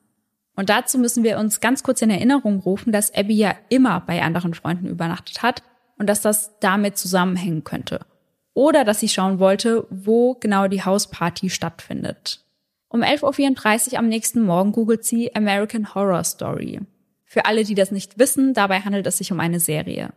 [0.56, 4.24] Und dazu müssen wir uns ganz kurz in Erinnerung rufen, dass Abby ja immer bei
[4.24, 5.62] anderen Freunden übernachtet hat
[6.00, 8.08] und dass das damit zusammenhängen könnte
[8.56, 12.44] oder dass sie schauen wollte, wo genau die Hausparty stattfindet.
[12.90, 16.82] Um 11.34 Uhr am nächsten Morgen googelt sie American Horror Story.
[17.24, 20.12] Für alle, die das nicht wissen, dabei handelt es sich um eine Serie.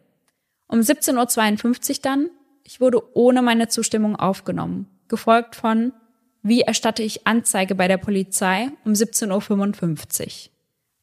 [0.69, 2.31] Um 17.52 Uhr dann,
[2.69, 5.95] ich wurde ohne meine Zustimmung aufgenommen, gefolgt von
[6.43, 10.53] wie erstatte ich Anzeige bei der Polizei um 17.55 Uhr.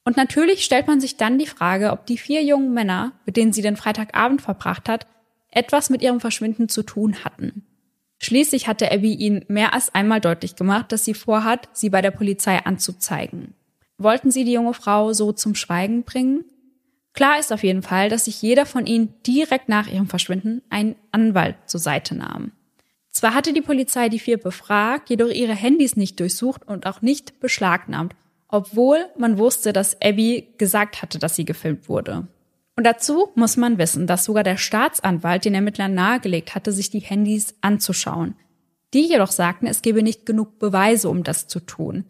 [0.03, 3.51] Und natürlich stellt man sich dann die Frage, ob die vier jungen Männer, mit denen
[3.51, 5.07] sie den Freitagabend verbracht hat,
[5.49, 7.65] etwas mit ihrem Verschwinden zu tun hatten.
[8.19, 12.11] Schließlich hatte Abby ihnen mehr als einmal deutlich gemacht, dass sie vorhat, sie bei der
[12.11, 13.55] Polizei anzuzeigen.
[13.97, 16.45] Wollten sie die junge Frau so zum Schweigen bringen?
[17.15, 20.95] Klar ist auf jeden Fall, dass sich jeder von ihnen direkt nach ihrem Verschwinden einen
[21.11, 22.51] Anwalt zur Seite nahm.
[23.09, 27.39] Zwar hatte die Polizei die vier befragt, jedoch ihre Handys nicht durchsucht und auch nicht
[27.39, 28.13] beschlagnahmt,
[28.49, 32.27] obwohl man wusste, dass Abby gesagt hatte, dass sie gefilmt wurde.
[32.75, 36.99] Und dazu muss man wissen, dass sogar der Staatsanwalt den Ermittlern nahegelegt hatte, sich die
[36.99, 38.35] Handys anzuschauen.
[38.93, 42.03] Die jedoch sagten, es gebe nicht genug Beweise, um das zu tun.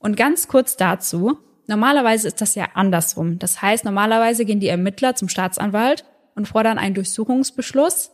[0.00, 3.38] Und ganz kurz dazu, normalerweise ist das ja andersrum.
[3.38, 6.04] Das heißt, normalerweise gehen die Ermittler zum Staatsanwalt
[6.34, 8.10] und fordern einen Durchsuchungsbeschluss,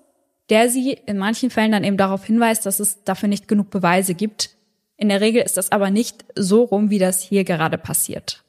[0.51, 4.15] der sie in manchen Fällen dann eben darauf hinweist, dass es dafür nicht genug Beweise
[4.15, 4.51] gibt.
[4.97, 8.45] In der Regel ist das aber nicht so rum, wie das hier gerade passiert.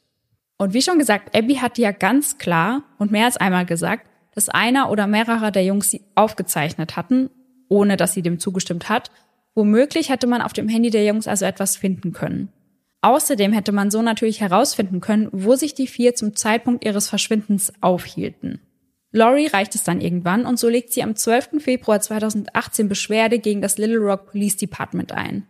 [0.57, 4.49] Und wie schon gesagt, Abby hat ja ganz klar und mehr als einmal gesagt, dass
[4.49, 7.29] einer oder mehrere der Jungs sie aufgezeichnet hatten,
[7.69, 9.11] ohne dass sie dem zugestimmt hat.
[9.53, 12.49] Womöglich hätte man auf dem Handy der Jungs also etwas finden können.
[13.05, 17.71] Außerdem hätte man so natürlich herausfinden können, wo sich die vier zum Zeitpunkt ihres Verschwindens
[17.79, 18.61] aufhielten.
[19.11, 21.61] Laurie reicht es dann irgendwann und so legt sie am 12.
[21.63, 25.45] Februar 2018 Beschwerde gegen das Little Rock Police Department ein.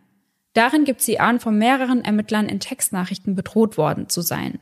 [0.52, 4.58] Darin gibt sie an, von mehreren Ermittlern in Textnachrichten bedroht worden zu sein.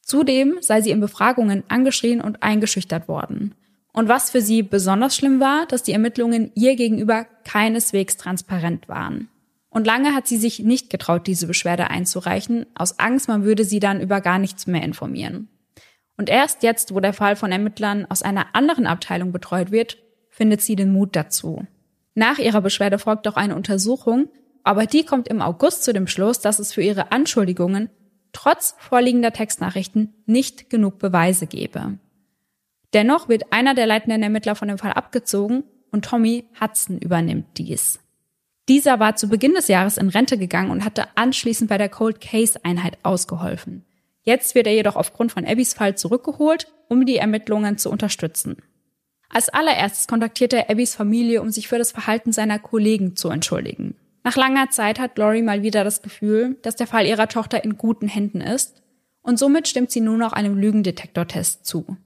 [0.00, 3.56] Zudem sei sie in Befragungen angeschrien und eingeschüchtert worden.
[3.92, 9.28] Und was für sie besonders schlimm war, dass die Ermittlungen ihr gegenüber keineswegs transparent waren.
[9.70, 13.78] Und lange hat sie sich nicht getraut, diese Beschwerde einzureichen, aus Angst, man würde sie
[13.78, 15.48] dann über gar nichts mehr informieren.
[16.16, 19.96] Und erst jetzt, wo der Fall von Ermittlern aus einer anderen Abteilung betreut wird,
[20.28, 21.66] findet sie den Mut dazu.
[22.14, 24.28] Nach ihrer Beschwerde folgt auch eine Untersuchung,
[24.64, 27.88] aber die kommt im August zu dem Schluss, dass es für ihre Anschuldigungen
[28.32, 31.98] trotz vorliegender Textnachrichten nicht genug Beweise gebe.
[32.92, 38.00] Dennoch wird einer der leitenden Ermittler von dem Fall abgezogen und Tommy Hudson übernimmt dies.
[38.70, 42.20] Dieser war zu Beginn des Jahres in Rente gegangen und hatte anschließend bei der Cold
[42.20, 43.84] Case Einheit ausgeholfen.
[44.22, 48.58] Jetzt wird er jedoch aufgrund von Abbys Fall zurückgeholt, um die Ermittlungen zu unterstützen.
[49.28, 53.96] Als allererstes kontaktierte er Abbys Familie, um sich für das Verhalten seiner Kollegen zu entschuldigen.
[54.22, 57.76] Nach langer Zeit hat Lori mal wieder das Gefühl, dass der Fall ihrer Tochter in
[57.76, 58.82] guten Händen ist
[59.20, 61.96] und somit stimmt sie nun noch einem Lügendetektortest zu.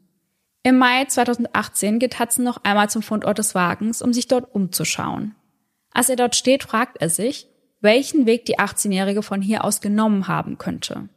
[0.62, 5.34] Im Mai 2018 geht Hudson noch einmal zum Fundort des Wagens, um sich dort umzuschauen.
[5.94, 7.46] Als er dort steht, fragt er sich,
[7.80, 11.08] welchen Weg die 18-Jährige von hier aus genommen haben könnte.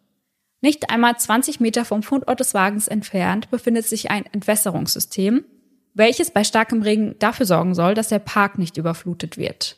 [0.62, 5.44] Nicht einmal 20 Meter vom Fundort des Wagens entfernt befindet sich ein Entwässerungssystem,
[5.94, 9.78] welches bei starkem Regen dafür sorgen soll, dass der Park nicht überflutet wird.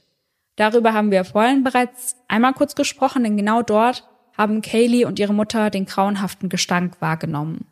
[0.56, 4.06] Darüber haben wir vorhin bereits einmal kurz gesprochen, denn genau dort
[4.38, 7.66] haben Kaylee und ihre Mutter den grauenhaften Gestank wahrgenommen.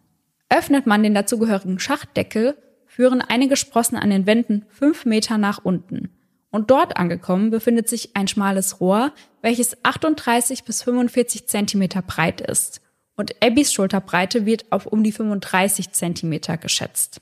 [0.49, 6.16] Öffnet man den dazugehörigen Schachtdeckel, führen einige Sprossen an den Wänden fünf Meter nach unten.
[6.49, 12.81] Und dort angekommen befindet sich ein schmales Rohr, welches 38 bis 45 Zentimeter breit ist
[13.17, 17.19] und Abbys Schulterbreite wird auf um die 35 Zentimeter geschätzt.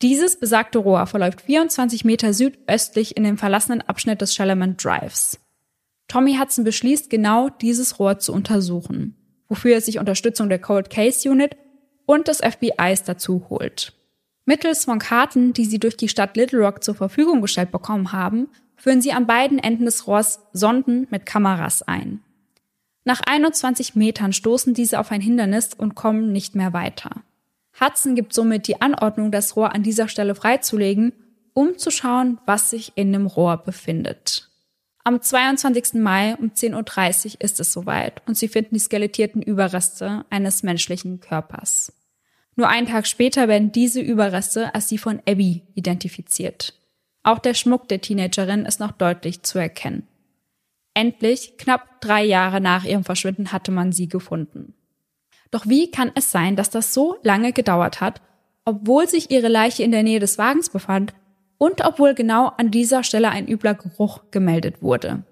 [0.00, 5.40] Dieses besagte Rohr verläuft 24 Meter südöstlich in den verlassenen Abschnitt des Shallerman Drives.
[6.06, 9.16] Tommy Hudson beschließt, genau dieses Rohr zu untersuchen,
[9.48, 11.56] wofür er sich Unterstützung der Cold Case Unit
[12.06, 13.94] und des FBIs dazu holt.
[14.44, 18.48] Mittels von Karten, die sie durch die Stadt Little Rock zur Verfügung gestellt bekommen haben,
[18.78, 22.20] führen sie an beiden Enden des Rohrs Sonden mit Kameras ein.
[23.04, 27.10] Nach 21 Metern stoßen diese auf ein Hindernis und kommen nicht mehr weiter.
[27.80, 31.12] Hudson gibt somit die Anordnung, das Rohr an dieser Stelle freizulegen,
[31.52, 34.48] um zu schauen, was sich in dem Rohr befindet.
[35.04, 35.94] Am 22.
[35.94, 41.20] Mai um 10.30 Uhr ist es soweit und sie finden die skelettierten Überreste eines menschlichen
[41.20, 41.92] Körpers.
[42.56, 46.74] Nur einen Tag später werden diese Überreste als die von Abby identifiziert.
[47.28, 50.08] Auch der Schmuck der Teenagerin ist noch deutlich zu erkennen.
[50.94, 54.72] Endlich, knapp drei Jahre nach ihrem Verschwinden, hatte man sie gefunden.
[55.50, 58.22] Doch wie kann es sein, dass das so lange gedauert hat,
[58.64, 61.12] obwohl sich ihre Leiche in der Nähe des Wagens befand
[61.58, 65.22] und obwohl genau an dieser Stelle ein übler Geruch gemeldet wurde?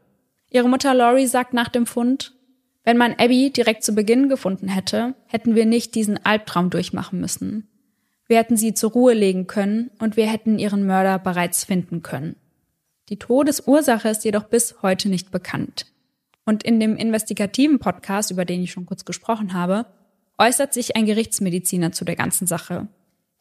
[0.51, 2.35] Ihre Mutter Laurie sagt nach dem Fund,
[2.85, 7.69] wenn man Abby direkt zu Beginn gefunden hätte, hätten wir nicht diesen Albtraum durchmachen müssen.
[8.29, 12.37] Wir hätten sie zur Ruhe legen können und wir hätten ihren Mörder bereits finden können.
[13.09, 15.87] Die Todesursache ist jedoch bis heute nicht bekannt.
[16.45, 19.87] Und in dem investigativen Podcast, über den ich schon kurz gesprochen habe,
[20.39, 22.89] äußert sich ein Gerichtsmediziner zu der ganzen Sache.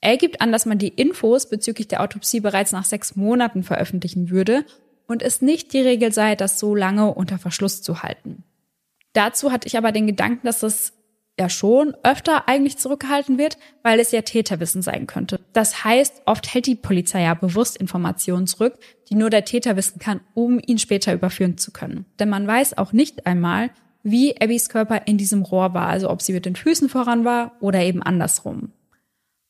[0.01, 4.29] Er gibt an, dass man die Infos bezüglich der Autopsie bereits nach sechs Monaten veröffentlichen
[4.29, 4.65] würde
[5.07, 8.43] und es nicht die Regel sei, das so lange unter Verschluss zu halten.
[9.13, 10.93] Dazu hatte ich aber den Gedanken, dass das
[11.39, 15.39] ja schon öfter eigentlich zurückgehalten wird, weil es ja Täterwissen sein könnte.
[15.53, 18.79] Das heißt, oft hält die Polizei ja bewusst Informationen zurück,
[19.09, 22.05] die nur der Täter wissen kann, um ihn später überführen zu können.
[22.19, 23.69] Denn man weiß auch nicht einmal,
[24.01, 27.53] wie Abbys Körper in diesem Rohr war, also ob sie mit den Füßen voran war
[27.59, 28.71] oder eben andersrum.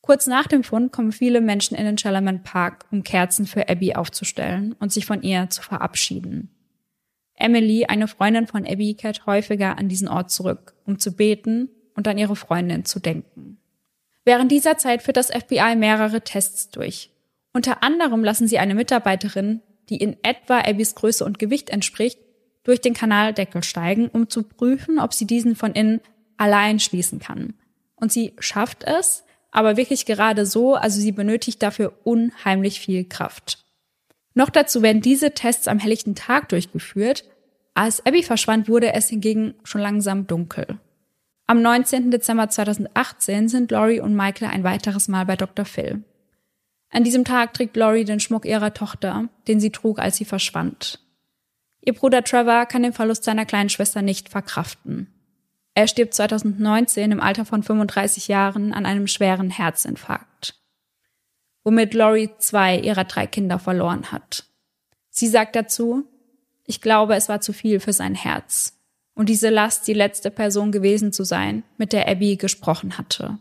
[0.00, 3.94] Kurz nach dem Fund kommen viele Menschen in den Shallerman Park, um Kerzen für Abby
[3.94, 6.50] aufzustellen und sich von ihr zu verabschieden.
[7.34, 12.06] Emily, eine Freundin von Abby, kehrt häufiger an diesen Ort zurück, um zu beten und
[12.06, 13.58] an ihre Freundin zu denken.
[14.24, 17.10] Während dieser Zeit führt das FBI mehrere Tests durch.
[17.52, 22.18] Unter anderem lassen sie eine Mitarbeiterin, die in etwa Abbys Größe und Gewicht entspricht,
[22.64, 26.00] durch den Kanaldeckel steigen, um zu prüfen, ob sie diesen von innen
[26.36, 27.54] allein schließen kann.
[27.94, 33.64] Und sie schafft es, aber wirklich gerade so, also sie benötigt dafür unheimlich viel Kraft.
[34.34, 37.24] Noch dazu werden diese Tests am helllichten Tag durchgeführt.
[37.72, 40.78] Als Abby verschwand, wurde es hingegen schon langsam dunkel.
[41.48, 42.10] Am 19.
[42.10, 45.64] Dezember 2018 sind Laurie und Michael ein weiteres Mal bei Dr.
[45.64, 46.02] Phil.
[46.90, 50.98] An diesem Tag trägt Laurie den Schmuck ihrer Tochter, den sie trug, als sie verschwand.
[51.82, 55.12] Ihr Bruder Trevor kann den Verlust seiner kleinen Schwester nicht verkraften.
[55.74, 60.60] Er stirbt 2019 im Alter von 35 Jahren an einem schweren Herzinfarkt,
[61.62, 64.46] womit Laurie zwei ihrer drei Kinder verloren hat.
[65.10, 66.08] Sie sagt dazu,
[66.64, 68.75] ich glaube, es war zu viel für sein Herz
[69.16, 73.38] und diese Last die letzte Person gewesen zu sein, mit der Abby gesprochen hatte.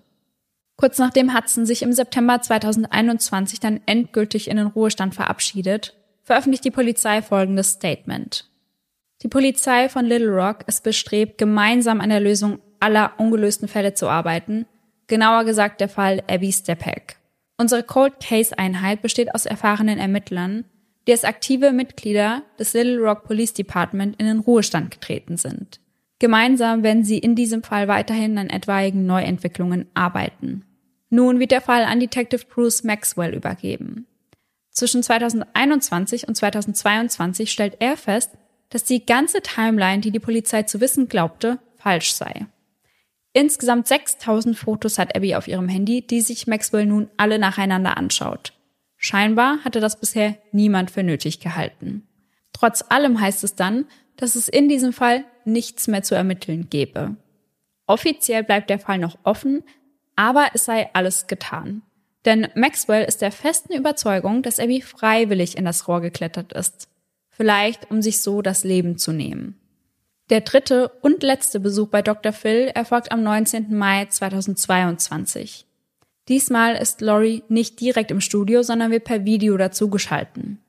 [0.78, 6.72] Kurz nachdem Hudson sich im September 2021 dann endgültig in den Ruhestand verabschiedet, veröffentlicht die
[6.72, 8.50] Polizei folgendes Statement.
[9.22, 14.10] Die Polizei von Little Rock ist bestrebt, gemeinsam an der Lösung aller ungelösten Fälle zu
[14.10, 14.66] arbeiten,
[15.08, 17.18] genauer gesagt der Fall Abby Stepek.
[17.58, 20.66] Unsere Cold Case Einheit besteht aus erfahrenen Ermittlern,
[21.08, 25.80] die als aktive Mitglieder des Little Rock Police Department in den Ruhestand getreten sind.
[26.20, 30.66] Gemeinsam werden sie in diesem Fall weiterhin an etwaigen Neuentwicklungen arbeiten.
[31.10, 34.08] Nun wird der Fall an Detective Bruce Maxwell übergeben.
[34.72, 38.32] Zwischen 2021 und 2022 stellt er fest,
[38.70, 42.48] dass die ganze Timeline, die die Polizei zu wissen glaubte, falsch sei.
[43.32, 48.54] Insgesamt 6000 Fotos hat Abby auf ihrem Handy, die sich Maxwell nun alle nacheinander anschaut.
[49.06, 52.08] Scheinbar hatte das bisher niemand für nötig gehalten.
[52.54, 53.86] Trotz allem heißt es dann,
[54.18, 57.16] dass es in diesem Fall nichts mehr zu ermitteln gebe.
[57.86, 59.62] Offiziell bleibt der Fall noch offen,
[60.16, 61.84] aber es sei alles getan.
[62.26, 66.90] Denn Maxwell ist der festen Überzeugung, dass Abby freiwillig in das Rohr geklettert ist.
[67.30, 69.60] Vielleicht, um sich so das Leben zu nehmen.
[70.32, 72.34] Der dritte und letzte Besuch bei Dr.
[72.34, 73.78] Phil erfolgt am 19.
[73.78, 75.68] Mai 2022.
[76.28, 80.60] Diesmal ist Laurie nicht direkt im Studio, sondern wird per Video dazugeschalten.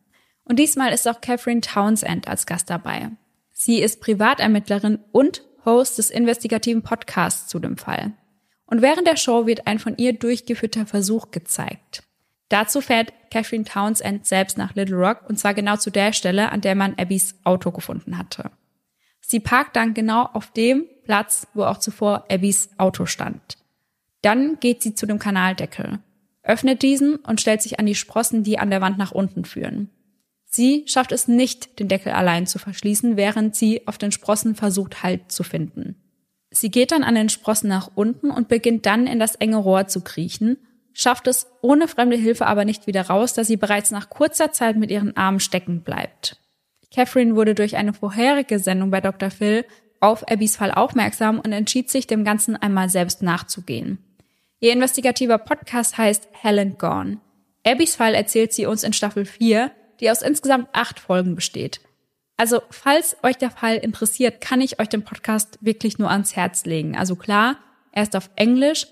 [0.44, 3.10] Und diesmal ist auch Catherine Townsend als Gast dabei.
[3.52, 8.12] Sie ist Privatermittlerin und Host des investigativen Podcasts zu dem Fall.
[8.66, 12.02] Und während der Show wird ein von ihr durchgeführter Versuch gezeigt.
[12.48, 16.60] Dazu fährt Catherine Townsend selbst nach Little Rock und zwar genau zu der Stelle, an
[16.60, 18.50] der man Abbys Auto gefunden hatte.
[19.20, 23.56] Sie parkt dann genau auf dem Platz, wo auch zuvor Abbys Auto stand.
[24.22, 25.98] Dann geht sie zu dem Kanaldeckel,
[26.42, 29.90] öffnet diesen und stellt sich an die Sprossen, die an der Wand nach unten führen.
[30.44, 35.02] Sie schafft es nicht, den Deckel allein zu verschließen, während sie auf den Sprossen versucht,
[35.02, 35.96] Halt zu finden.
[36.50, 39.88] Sie geht dann an den Sprossen nach unten und beginnt dann in das enge Rohr
[39.88, 40.56] zu kriechen,
[40.94, 44.76] schafft es ohne fremde Hilfe aber nicht wieder raus, da sie bereits nach kurzer Zeit
[44.76, 46.40] mit ihren Armen stecken bleibt.
[46.94, 49.30] Catherine wurde durch eine vorherige Sendung bei Dr.
[49.30, 49.66] Phil
[50.00, 53.98] auf Abbys Fall aufmerksam und entschied sich, dem Ganzen einmal selbst nachzugehen.
[54.60, 57.18] Ihr investigativer Podcast heißt Helen Gone.
[57.66, 61.80] Abbys Fall erzählt sie uns in Staffel 4, die aus insgesamt acht Folgen besteht.
[62.38, 66.64] Also, falls euch der Fall interessiert, kann ich euch den Podcast wirklich nur ans Herz
[66.64, 66.96] legen.
[66.96, 67.58] Also klar,
[67.92, 68.86] er ist auf Englisch,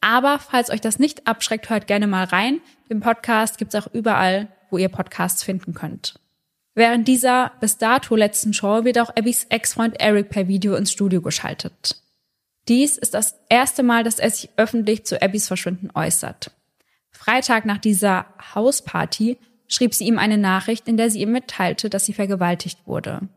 [0.00, 2.60] aber falls euch das nicht abschreckt, hört gerne mal rein.
[2.90, 6.14] Den Podcast gibt's auch überall, wo ihr Podcasts finden könnt.
[6.74, 11.22] Während dieser bis dato letzten Show wird auch Abbys Ex-Freund Eric per Video ins Studio
[11.22, 12.03] geschaltet.
[12.68, 16.50] Dies ist das erste Mal, dass er sich öffentlich zu Abbys Verschwinden äußert.
[17.10, 19.38] Freitag nach dieser Hausparty
[19.68, 23.28] schrieb sie ihm eine Nachricht, in der sie ihm mitteilte, dass sie vergewaltigt wurde.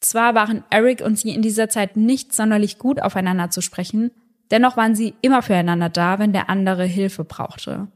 [0.00, 4.10] Zwar waren Eric und sie in dieser Zeit nicht sonderlich gut aufeinander zu sprechen,
[4.50, 7.88] dennoch waren sie immer füreinander da, wenn der andere Hilfe brauchte.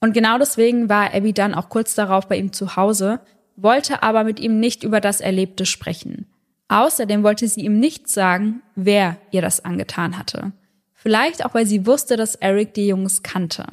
[0.00, 3.20] Und genau deswegen war Abby dann auch kurz darauf bei ihm zu Hause,
[3.56, 6.26] wollte aber mit ihm nicht über das Erlebte sprechen.
[6.68, 10.52] Außerdem wollte sie ihm nicht sagen, wer ihr das angetan hatte.
[10.94, 13.66] Vielleicht auch, weil sie wusste, dass Eric die Jungs kannte.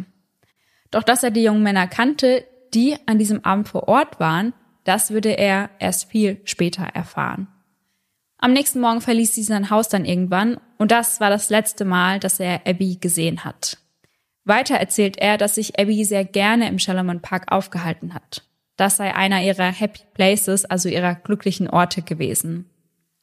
[0.91, 4.53] Doch dass er die jungen Männer kannte, die an diesem Abend vor Ort waren,
[4.85, 7.47] das würde er erst viel später erfahren.
[8.37, 12.19] Am nächsten Morgen verließ sie sein Haus dann irgendwann und das war das letzte Mal,
[12.19, 13.79] dass er Abby gesehen hat.
[14.43, 18.43] Weiter erzählt er, dass sich Abby sehr gerne im Shalomon Park aufgehalten hat.
[18.77, 22.69] Das sei einer ihrer Happy Places, also ihrer glücklichen Orte gewesen.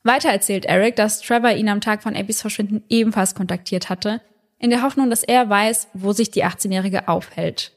[0.04, 4.20] Weiter erzählt Eric, dass Trevor ihn am Tag von Abbys Verschwinden ebenfalls kontaktiert hatte,
[4.58, 7.72] in der Hoffnung, dass er weiß, wo sich die 18-Jährige aufhält.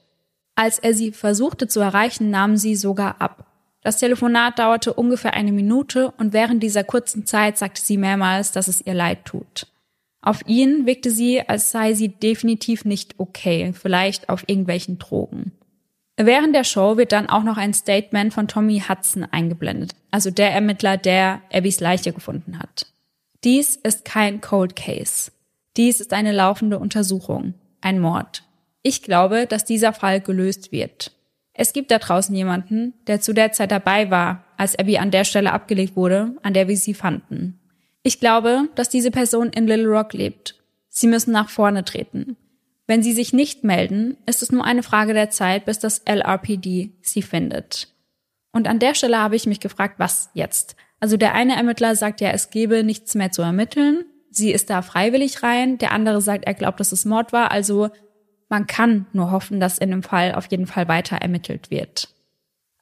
[0.55, 3.45] Als er sie versuchte zu erreichen, nahm sie sogar ab.
[3.82, 8.67] Das Telefonat dauerte ungefähr eine Minute und während dieser kurzen Zeit sagte sie mehrmals, dass
[8.67, 9.67] es ihr leid tut.
[10.21, 15.51] Auf ihn wirkte sie, als sei sie definitiv nicht okay, vielleicht auf irgendwelchen Drogen.
[16.18, 20.51] Während der Show wird dann auch noch ein Statement von Tommy Hudson eingeblendet, also der
[20.51, 22.88] Ermittler, der Abbys Leiche gefunden hat.
[23.43, 25.32] Dies ist kein Cold Case.
[25.76, 28.43] Dies ist eine laufende Untersuchung, ein Mord.
[28.82, 31.11] Ich glaube, dass dieser Fall gelöst wird.
[31.53, 35.26] Es gibt da draußen jemanden, der zu der Zeit dabei war, als Abby an der
[35.26, 37.59] Stelle abgelegt wurde, an der wir sie fanden.
[38.03, 40.55] Ich glaube, dass diese Person in Little Rock lebt.
[40.88, 42.38] Sie müssen nach vorne treten.
[42.88, 46.91] Wenn sie sich nicht melden, ist es nur eine Frage der Zeit, bis das LRPD
[47.01, 47.88] sie findet.
[48.51, 50.75] Und an der Stelle habe ich mich gefragt, was jetzt?
[50.99, 54.05] Also der eine Ermittler sagt ja, es gebe nichts mehr zu ermitteln.
[54.29, 55.77] Sie ist da freiwillig rein.
[55.77, 57.51] Der andere sagt, er glaubt, dass es Mord war.
[57.51, 57.89] Also
[58.49, 62.09] man kann nur hoffen, dass in dem Fall auf jeden Fall weiter ermittelt wird.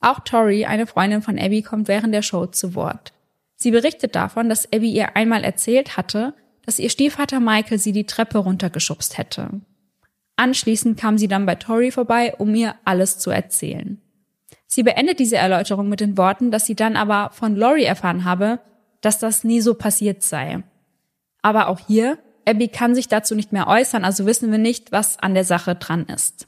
[0.01, 3.13] Auch Tori, eine Freundin von Abby, kommt während der Show zu Wort.
[3.55, 6.33] Sie berichtet davon, dass Abby ihr einmal erzählt hatte,
[6.65, 9.61] dass ihr Stiefvater Michael sie die Treppe runtergeschubst hätte.
[10.35, 14.01] Anschließend kam sie dann bei Tori vorbei, um ihr alles zu erzählen.
[14.67, 18.59] Sie beendet diese Erläuterung mit den Worten, dass sie dann aber von Lori erfahren habe,
[19.01, 20.63] dass das nie so passiert sei.
[21.43, 25.19] Aber auch hier, Abby kann sich dazu nicht mehr äußern, also wissen wir nicht, was
[25.19, 26.47] an der Sache dran ist.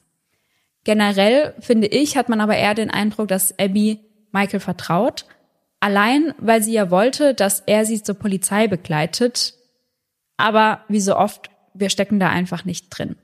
[0.84, 4.00] Generell, finde ich, hat man aber eher den Eindruck, dass Abby
[4.32, 5.26] Michael vertraut,
[5.80, 9.54] allein weil sie ja wollte, dass er sie zur Polizei begleitet.
[10.38, 13.16] Aber wie so oft, wir stecken da einfach nicht drin.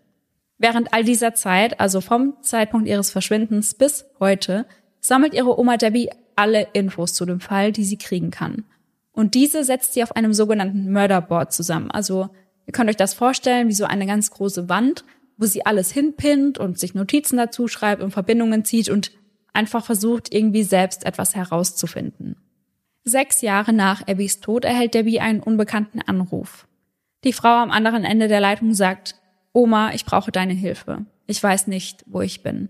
[0.62, 4.68] Während all dieser Zeit, also vom Zeitpunkt ihres Verschwindens bis heute,
[5.00, 8.66] sammelt ihre Oma Debbie alle Infos zu dem Fall, die sie kriegen kann.
[9.12, 11.90] Und diese setzt sie auf einem sogenannten Murderboard zusammen.
[11.90, 12.30] Also
[12.68, 15.04] ihr könnt euch das vorstellen wie so eine ganz große Wand,
[15.36, 19.12] wo sie alles hinpinnt und sich Notizen dazu schreibt und Verbindungen zieht und
[19.54, 22.36] einfach versucht, irgendwie selbst etwas herauszufinden.
[23.04, 26.68] Sechs Jahre nach Abbys Tod erhält Debbie einen unbekannten Anruf.
[27.24, 29.16] Die Frau am anderen Ende der Leitung sagt,
[29.54, 31.06] Oma, ich brauche deine Hilfe.
[31.28, 32.70] Ich weiß nicht, wo ich bin.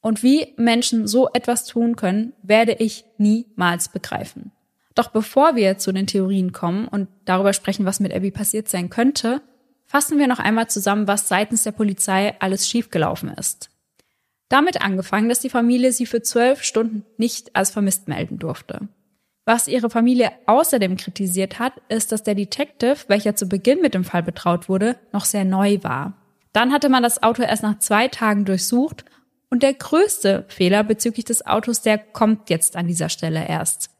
[0.00, 4.50] Und wie Menschen so etwas tun können, werde ich niemals begreifen.
[4.94, 8.90] Doch bevor wir zu den Theorien kommen und darüber sprechen, was mit Abby passiert sein
[8.90, 9.40] könnte,
[9.86, 13.70] fassen wir noch einmal zusammen, was seitens der Polizei alles schiefgelaufen ist.
[14.48, 18.88] Damit angefangen, dass die Familie sie für zwölf Stunden nicht als vermisst melden durfte.
[19.44, 24.04] Was ihre Familie außerdem kritisiert hat, ist, dass der Detective, welcher zu Beginn mit dem
[24.04, 26.14] Fall betraut wurde, noch sehr neu war.
[26.52, 29.04] Dann hatte man das Auto erst nach zwei Tagen durchsucht
[29.50, 33.90] und der größte Fehler bezüglich des Autos, der kommt jetzt an dieser Stelle erst.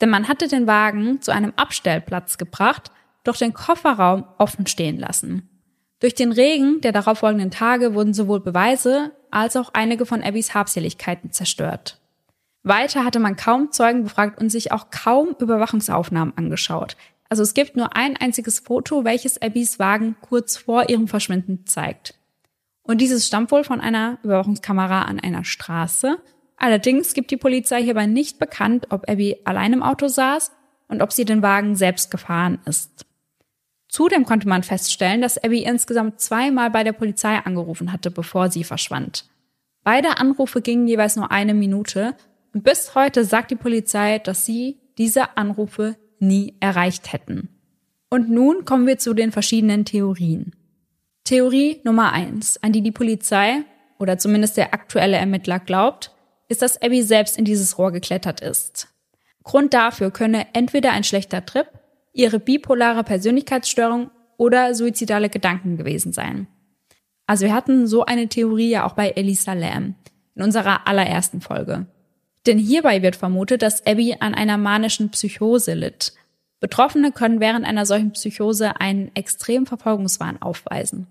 [0.00, 2.90] Denn man hatte den Wagen zu einem Abstellplatz gebracht,
[3.24, 5.48] doch den Kofferraum offen stehen lassen.
[6.00, 11.32] Durch den Regen der darauffolgenden Tage wurden sowohl Beweise als auch einige von Abbys Habseligkeiten
[11.32, 12.00] zerstört.
[12.62, 16.96] Weiter hatte man kaum Zeugen befragt und sich auch kaum Überwachungsaufnahmen angeschaut.
[17.28, 22.14] Also es gibt nur ein einziges Foto, welches Abbys Wagen kurz vor ihrem Verschwinden zeigt.
[22.82, 26.18] Und dieses stammt wohl von einer Überwachungskamera an einer Straße.
[26.56, 30.52] Allerdings gibt die Polizei hierbei nicht bekannt, ob Abby allein im Auto saß
[30.88, 33.04] und ob sie den Wagen selbst gefahren ist.
[33.88, 38.64] Zudem konnte man feststellen, dass Abby insgesamt zweimal bei der Polizei angerufen hatte, bevor sie
[38.64, 39.28] verschwand.
[39.84, 42.14] Beide Anrufe gingen jeweils nur eine Minute
[42.58, 47.50] und bis heute sagt die Polizei, dass sie diese Anrufe nie erreicht hätten.
[48.10, 50.56] Und nun kommen wir zu den verschiedenen Theorien.
[51.22, 53.62] Theorie Nummer eins, an die die Polizei
[54.00, 56.12] oder zumindest der aktuelle Ermittler glaubt,
[56.48, 58.88] ist, dass Abby selbst in dieses Rohr geklettert ist.
[59.44, 61.68] Grund dafür könne entweder ein schlechter Trip,
[62.12, 66.48] ihre bipolare Persönlichkeitsstörung oder suizidale Gedanken gewesen sein.
[67.24, 69.94] Also wir hatten so eine Theorie ja auch bei Elisa Lam
[70.34, 71.86] in unserer allerersten Folge.
[72.46, 76.12] Denn hierbei wird vermutet, dass Abby an einer manischen Psychose litt.
[76.60, 81.06] Betroffene können während einer solchen Psychose einen extremen Verfolgungswahn aufweisen.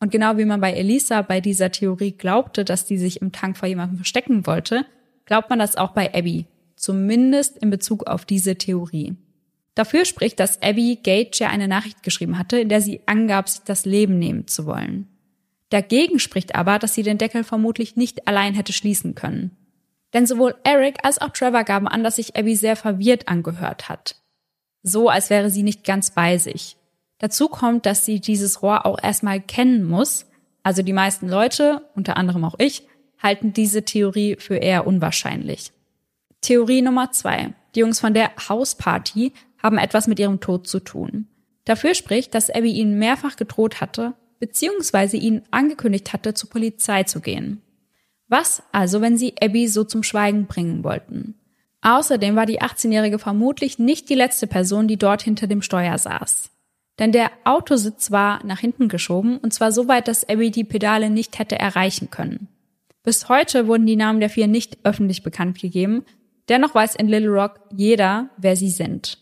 [0.00, 3.56] Und genau wie man bei Elisa bei dieser Theorie glaubte, dass die sich im Tank
[3.56, 4.84] vor jemandem verstecken wollte,
[5.26, 6.46] glaubt man das auch bei Abby.
[6.74, 9.14] Zumindest in Bezug auf diese Theorie.
[9.74, 13.62] Dafür spricht, dass Abby Gage ja eine Nachricht geschrieben hatte, in der sie angab, sich
[13.62, 15.06] das Leben nehmen zu wollen.
[15.70, 19.56] Dagegen spricht aber, dass sie den Deckel vermutlich nicht allein hätte schließen können.
[20.12, 24.16] Denn sowohl Eric als auch Trevor gaben an, dass sich Abby sehr verwirrt angehört hat.
[24.82, 26.76] So, als wäre sie nicht ganz bei sich.
[27.18, 30.26] Dazu kommt, dass sie dieses Rohr auch erstmal kennen muss.
[30.62, 32.86] Also die meisten Leute, unter anderem auch ich,
[33.22, 35.72] halten diese Theorie für eher unwahrscheinlich.
[36.40, 37.54] Theorie Nummer zwei.
[37.74, 39.32] Die Jungs von der Hausparty
[39.62, 41.28] haben etwas mit ihrem Tod zu tun.
[41.64, 47.20] Dafür spricht, dass Abby ihnen mehrfach gedroht hatte, beziehungsweise ihnen angekündigt hatte, zur Polizei zu
[47.20, 47.62] gehen.
[48.32, 51.34] Was also, wenn sie Abby so zum Schweigen bringen wollten?
[51.82, 56.48] Außerdem war die 18-Jährige vermutlich nicht die letzte Person, die dort hinter dem Steuer saß.
[56.98, 61.10] Denn der Autositz war nach hinten geschoben und zwar so weit, dass Abby die Pedale
[61.10, 62.48] nicht hätte erreichen können.
[63.02, 66.02] Bis heute wurden die Namen der vier nicht öffentlich bekannt gegeben,
[66.48, 69.18] dennoch weiß in Little Rock jeder, wer sie sind.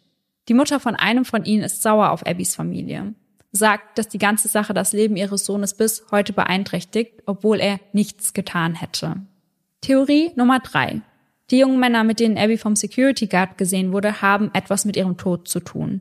[0.49, 3.15] Die Mutter von einem von ihnen ist sauer auf Abbys Familie,
[3.53, 8.33] sagt, dass die ganze Sache das Leben ihres Sohnes bis heute beeinträchtigt, obwohl er nichts
[8.33, 9.17] getan hätte.
[9.81, 11.03] Theorie Nummer drei.
[11.51, 15.17] Die jungen Männer, mit denen Abby vom Security Guard gesehen wurde, haben etwas mit ihrem
[15.17, 16.01] Tod zu tun.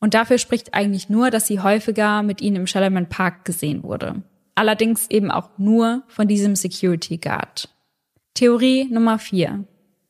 [0.00, 4.22] Und dafür spricht eigentlich nur, dass sie häufiger mit ihnen im Shellerman Park gesehen wurde.
[4.54, 7.68] Allerdings eben auch nur von diesem Security Guard.
[8.34, 9.64] Theorie Nummer vier.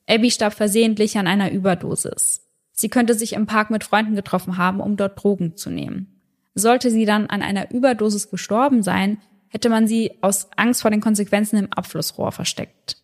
[0.06, 2.46] Abby starb versehentlich an einer Überdosis.
[2.72, 6.17] Sie könnte sich im Park mit Freunden getroffen haben, um dort Drogen zu nehmen.
[6.58, 11.00] Sollte sie dann an einer Überdosis gestorben sein, hätte man sie aus Angst vor den
[11.00, 12.96] Konsequenzen im Abflussrohr versteckt.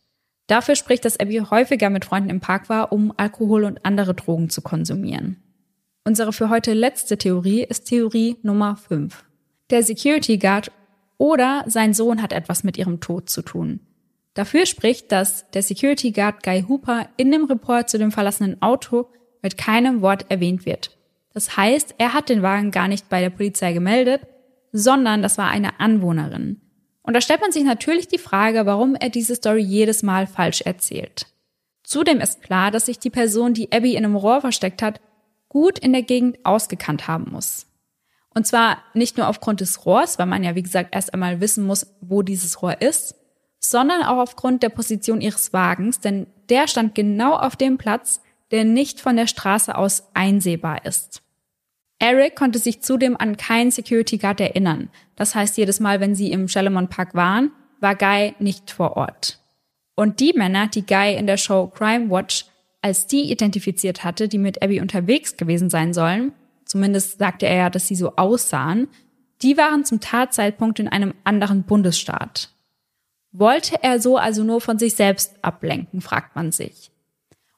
[0.49, 4.51] Dafür spricht, dass Abby häufiger mit Freunden im Park war, um Alkohol und andere Drogen
[4.51, 5.37] zu konsumieren.
[6.05, 9.25] Unsere für heute letzte Theorie ist Theorie Nummer 5.
[9.71, 10.73] Der Security Guard
[11.17, 13.81] oder sein Sohn hat etwas mit ihrem Tod zu tun.
[14.35, 19.07] Dafür spricht, dass der Security Guard Guy Hooper in dem Report zu dem verlassenen Auto
[19.43, 20.94] mit keinem Wort erwähnt wird.
[21.35, 24.23] Das heißt, er hat den Wagen gar nicht bei der Polizei gemeldet,
[24.73, 26.61] sondern das war eine Anwohnerin.
[27.03, 30.63] Und da stellt man sich natürlich die Frage, warum er diese Story jedes Mal falsch
[30.63, 31.27] erzählt.
[31.83, 35.01] Zudem ist klar, dass sich die Person, die Abby in einem Rohr versteckt hat,
[35.49, 37.67] gut in der Gegend ausgekannt haben muss.
[38.35, 41.67] Und zwar nicht nur aufgrund des Rohrs, weil man ja wie gesagt erst einmal wissen
[41.67, 43.15] muss, wo dieses Rohr ist,
[43.61, 48.21] sondern auch aufgrund der Position ihres Wagens, denn der stand genau auf dem Platz,
[48.51, 51.23] der nicht von der Straße aus einsehbar ist.
[52.05, 54.91] Eric konnte sich zudem an keinen Security Guard erinnern.
[55.17, 57.51] Das heißt, jedes Mal, wenn sie im Shalimon Park waren,
[57.81, 59.39] war Guy nicht vor Ort.
[59.95, 62.45] Und die Männer, die Guy in der Show Crime Watch
[62.83, 66.33] als die identifiziert hatte, die mit Abby unterwegs gewesen sein sollen,
[66.67, 68.89] zumindest sagte er ja, dass sie so aussahen,
[69.41, 72.51] die waren zum Tatzeitpunkt in einem anderen Bundesstaat.
[73.33, 76.91] Wollte er so also nur von sich selbst ablenken, fragt man sich.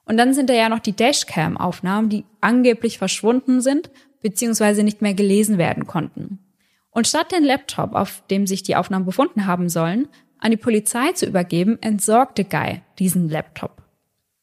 [0.04, 3.90] Und dann sind da ja noch die Dashcam-Aufnahmen, die angeblich verschwunden sind
[4.22, 4.82] bzw.
[4.82, 6.38] nicht mehr gelesen werden konnten.
[6.90, 10.08] Und statt den Laptop, auf dem sich die Aufnahmen befunden haben sollen,
[10.38, 13.82] an die Polizei zu übergeben, entsorgte Guy diesen Laptop.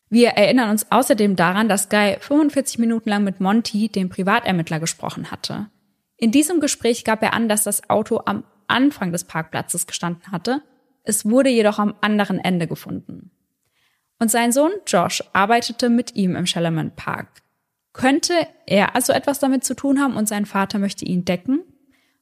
[0.10, 5.32] Wir erinnern uns außerdem daran, dass Guy 45 Minuten lang mit Monty, dem Privatermittler, gesprochen
[5.32, 5.70] hatte.
[6.18, 10.62] In diesem Gespräch gab er an, dass das Auto am Anfang des Parkplatzes gestanden hatte.
[11.04, 13.32] Es wurde jedoch am anderen Ende gefunden.
[14.20, 17.43] Und sein Sohn Josh arbeitete mit ihm im Shellerman Park.
[17.94, 18.34] Könnte
[18.66, 21.62] er also etwas damit zu tun haben und sein Vater möchte ihn decken?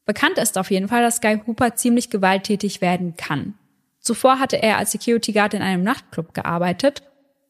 [0.05, 3.55] Bekannt ist auf jeden Fall, dass Guy Hooper ziemlich gewalttätig werden kann.
[3.99, 7.03] Zuvor hatte er als Security Guard in einem Nachtclub gearbeitet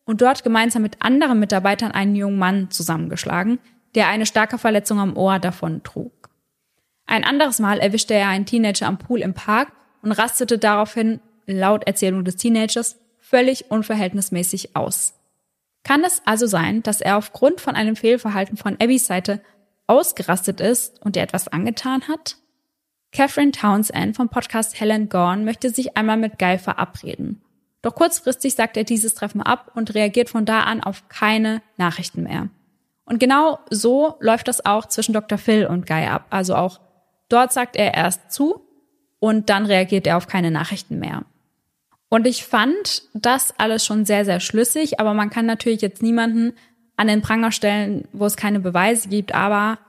[0.05, 3.59] und dort gemeinsam mit anderen Mitarbeitern einen jungen Mann zusammengeschlagen,
[3.95, 6.29] der eine starke Verletzung am Ohr davon trug.
[7.07, 11.85] Ein anderes Mal erwischte er einen Teenager am Pool im Park und rastete daraufhin, laut
[11.87, 15.13] Erzählung des Teenagers, völlig unverhältnismäßig aus.
[15.83, 19.41] Kann es also sein, dass er aufgrund von einem Fehlverhalten von Abbys Seite
[19.87, 22.37] ausgerastet ist und ihr etwas angetan hat?
[23.11, 27.41] Catherine Townsend vom Podcast Helen Gorn möchte sich einmal mit Guy verabreden.
[27.81, 32.23] Doch kurzfristig sagt er dieses Treffen ab und reagiert von da an auf keine Nachrichten
[32.23, 32.49] mehr.
[33.05, 35.37] Und genau so läuft das auch zwischen Dr.
[35.37, 36.27] Phil und Guy ab.
[36.29, 36.79] Also auch
[37.27, 38.65] dort sagt er erst zu
[39.19, 41.25] und dann reagiert er auf keine Nachrichten mehr.
[42.13, 46.51] Und ich fand das alles schon sehr, sehr schlüssig, aber man kann natürlich jetzt niemanden
[46.97, 49.79] an den Pranger stellen, wo es keine Beweise gibt, aber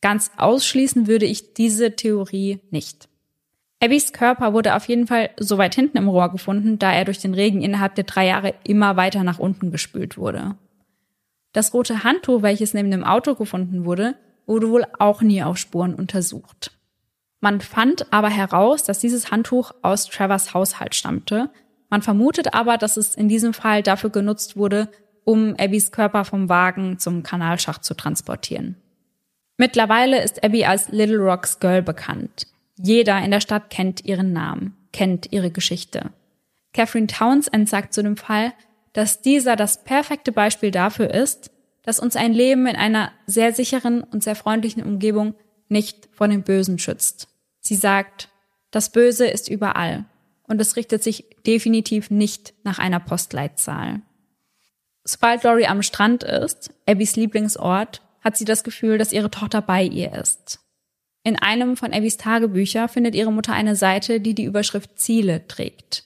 [0.00, 3.08] ganz ausschließen würde ich diese Theorie nicht.
[3.80, 7.18] Abbys Körper wurde auf jeden Fall so weit hinten im Rohr gefunden, da er durch
[7.18, 10.56] den Regen innerhalb der drei Jahre immer weiter nach unten gespült wurde.
[11.52, 14.16] Das rote Handtuch, welches neben dem Auto gefunden wurde,
[14.46, 16.72] wurde wohl auch nie auf Spuren untersucht.
[17.40, 21.50] Man fand aber heraus, dass dieses Handtuch aus Travers Haushalt stammte.
[21.88, 24.88] Man vermutet aber, dass es in diesem Fall dafür genutzt wurde,
[25.24, 28.76] um Abbys Körper vom Wagen zum Kanalschacht zu transportieren.
[29.56, 32.46] Mittlerweile ist Abby als Little Rocks Girl bekannt.
[32.76, 36.10] Jeder in der Stadt kennt ihren Namen, kennt ihre Geschichte.
[36.72, 38.52] Catherine Townsend sagt zu dem Fall,
[38.92, 41.50] dass dieser das perfekte Beispiel dafür ist,
[41.82, 45.34] dass uns ein Leben in einer sehr sicheren und sehr freundlichen Umgebung
[45.70, 47.28] nicht vor dem Bösen schützt.
[47.60, 48.28] Sie sagt,
[48.70, 50.04] das Böse ist überall
[50.44, 54.02] und es richtet sich definitiv nicht nach einer Postleitzahl.
[55.04, 59.82] Sobald Lori am Strand ist, Abbys Lieblingsort, hat sie das Gefühl, dass ihre Tochter bei
[59.82, 60.60] ihr ist.
[61.22, 66.04] In einem von Abbys Tagebücher findet ihre Mutter eine Seite, die die Überschrift Ziele trägt.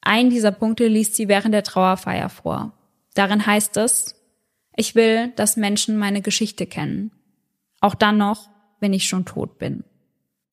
[0.00, 2.72] Ein dieser Punkte liest sie während der Trauerfeier vor.
[3.14, 4.14] Darin heißt es,
[4.76, 7.10] ich will, dass Menschen meine Geschichte kennen.
[7.80, 8.48] Auch dann noch,
[8.80, 9.84] wenn ich schon tot bin.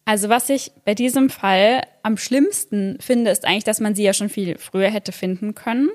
[0.05, 4.13] Also was ich bei diesem Fall am schlimmsten finde, ist eigentlich, dass man sie ja
[4.13, 5.89] schon viel früher hätte finden können.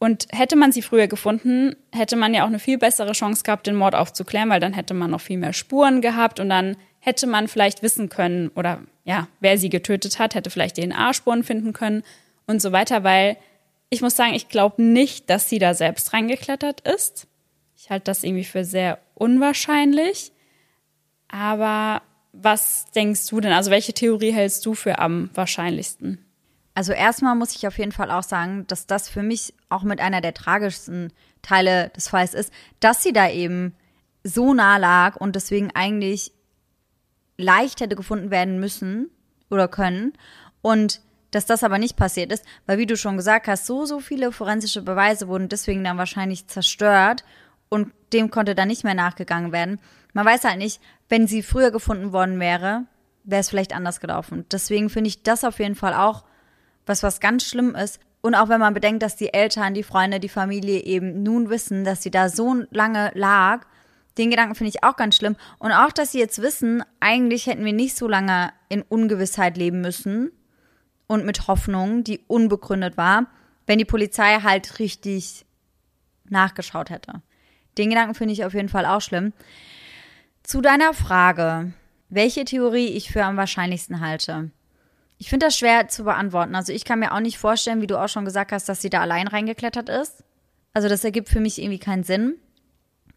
[0.00, 3.68] Und hätte man sie früher gefunden, hätte man ja auch eine viel bessere Chance gehabt,
[3.68, 7.28] den Mord aufzuklären, weil dann hätte man noch viel mehr Spuren gehabt und dann hätte
[7.28, 12.02] man vielleicht wissen können oder ja, wer sie getötet hat, hätte vielleicht DNA-Spuren finden können
[12.48, 13.36] und so weiter, weil
[13.90, 17.28] ich muss sagen, ich glaube nicht, dass sie da selbst reingeklettert ist.
[17.76, 20.32] Ich halte das irgendwie für sehr unwahrscheinlich.
[21.32, 22.02] Aber
[22.32, 23.52] was denkst du denn?
[23.52, 26.24] Also welche Theorie hältst du für am wahrscheinlichsten?
[26.74, 30.00] Also erstmal muss ich auf jeden Fall auch sagen, dass das für mich auch mit
[30.00, 31.12] einer der tragischsten
[31.42, 33.74] Teile des Falls ist, dass sie da eben
[34.24, 36.32] so nah lag und deswegen eigentlich
[37.36, 39.10] leicht hätte gefunden werden müssen
[39.50, 40.12] oder können
[40.62, 44.00] und dass das aber nicht passiert ist, weil wie du schon gesagt hast, so so
[44.00, 47.24] viele forensische Beweise wurden deswegen dann wahrscheinlich zerstört
[47.68, 49.80] und dem konnte dann nicht mehr nachgegangen werden.
[50.12, 52.84] Man weiß halt nicht, wenn sie früher gefunden worden wäre,
[53.24, 54.44] wäre es vielleicht anders gelaufen.
[54.50, 56.24] Deswegen finde ich das auf jeden Fall auch
[56.86, 58.00] was, was ganz schlimm ist.
[58.20, 61.84] Und auch wenn man bedenkt, dass die Eltern, die Freunde, die Familie eben nun wissen,
[61.84, 63.66] dass sie da so lange lag,
[64.18, 65.36] den Gedanken finde ich auch ganz schlimm.
[65.58, 69.80] Und auch, dass sie jetzt wissen, eigentlich hätten wir nicht so lange in Ungewissheit leben
[69.80, 70.30] müssen
[71.06, 73.26] und mit Hoffnung, die unbegründet war,
[73.66, 75.46] wenn die Polizei halt richtig
[76.28, 77.22] nachgeschaut hätte.
[77.78, 79.32] Den Gedanken finde ich auf jeden Fall auch schlimm.
[80.42, 81.72] Zu deiner Frage,
[82.08, 84.50] welche Theorie ich für am wahrscheinlichsten halte.
[85.18, 86.56] Ich finde das schwer zu beantworten.
[86.56, 88.90] Also ich kann mir auch nicht vorstellen, wie du auch schon gesagt hast, dass sie
[88.90, 90.24] da allein reingeklettert ist.
[90.74, 92.34] Also das ergibt für mich irgendwie keinen Sinn,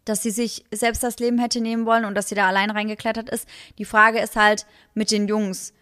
[0.05, 3.29] dass sie sich selbst das Leben hätte nehmen wollen und dass sie da allein reingeklettert
[3.29, 3.47] ist.
[3.79, 5.73] Die Frage ist halt mit den Jungs,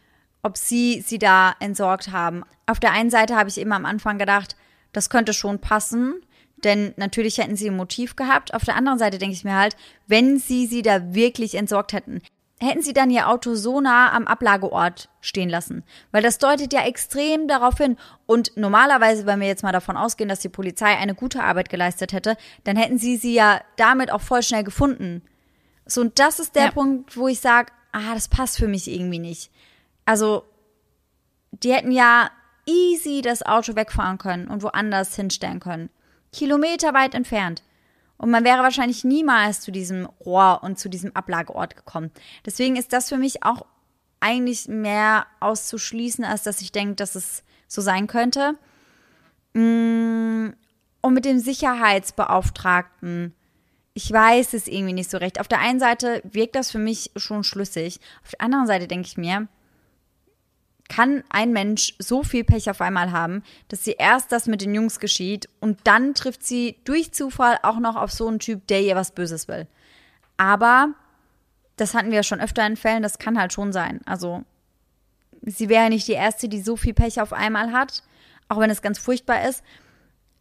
[0.44, 2.44] ob sie sie da entsorgt haben.
[2.68, 4.56] Auf der einen Seite habe ich immer am Anfang gedacht,
[4.94, 6.22] das könnte schon passen,
[6.64, 8.54] denn natürlich hätten sie ein Motiv gehabt.
[8.54, 9.76] Auf der anderen Seite denke ich mir halt,
[10.08, 12.22] wenn sie sie da wirklich entsorgt hätten,
[12.60, 15.84] hätten sie dann ihr Auto so nah am Ablageort stehen lassen.
[16.12, 17.98] Weil das deutet ja extrem darauf hin.
[18.26, 22.14] Und normalerweise, wenn wir jetzt mal davon ausgehen, dass die Polizei eine gute Arbeit geleistet
[22.14, 25.22] hätte, dann hätten sie sie ja damit auch voll schnell gefunden.
[25.86, 26.72] So, und das ist der ja.
[26.72, 29.52] Punkt, wo ich sage, ah, das passt für mich irgendwie nicht.
[30.06, 30.46] Also,
[31.52, 32.30] die hätten ja
[32.66, 35.90] easy das Auto wegfahren können und woanders hinstellen können
[36.34, 37.64] kilometerweit entfernt.
[38.18, 42.12] Und man wäre wahrscheinlich niemals zu diesem Rohr und zu diesem Ablageort gekommen.
[42.46, 43.66] Deswegen ist das für mich auch
[44.20, 48.56] eigentlich mehr auszuschließen, als dass ich denke, dass es so sein könnte.
[49.54, 50.50] Mm,
[51.02, 53.34] und mit dem Sicherheitsbeauftragten,
[53.94, 55.40] ich weiß es irgendwie nicht so recht.
[55.42, 58.00] Auf der einen Seite wirkt das für mich schon schlüssig.
[58.24, 59.48] Auf der anderen Seite denke ich mir,
[60.96, 64.76] kann ein Mensch so viel Pech auf einmal haben, dass sie erst das mit den
[64.76, 68.82] Jungs geschieht und dann trifft sie durch Zufall auch noch auf so einen Typ, der
[68.82, 69.68] ihr was Böses will.
[70.38, 70.94] Aber
[71.78, 74.02] das hatten wir ja schon öfter in Fällen, das kann halt schon sein.
[74.06, 74.44] Also
[75.42, 78.04] sie wäre nicht die erste, die so viel Pech auf einmal hat,
[78.48, 79.64] auch wenn es ganz furchtbar ist.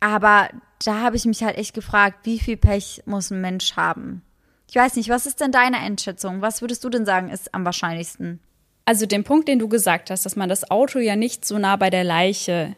[0.01, 0.51] Aber
[0.85, 4.21] da habe ich mich halt echt gefragt, wie viel Pech muss ein Mensch haben?
[4.69, 6.43] Ich weiß nicht, was ist denn deine Einschätzung?
[6.43, 8.41] Was würdest du denn sagen, ist am wahrscheinlichsten?
[8.85, 11.77] Also den Punkt, den du gesagt hast, dass man das Auto ja nicht so nah
[11.77, 12.75] bei der Leiche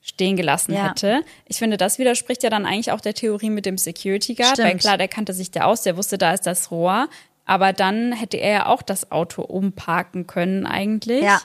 [0.00, 0.90] stehen gelassen ja.
[0.90, 1.22] hätte.
[1.46, 4.68] Ich finde, das widerspricht ja dann eigentlich auch der Theorie mit dem Security Guard, Stimmt.
[4.68, 7.08] weil klar, der kannte sich da aus, der wusste, da ist das Rohr,
[7.44, 11.22] aber dann hätte er ja auch das Auto umparken können eigentlich.
[11.22, 11.40] Ja.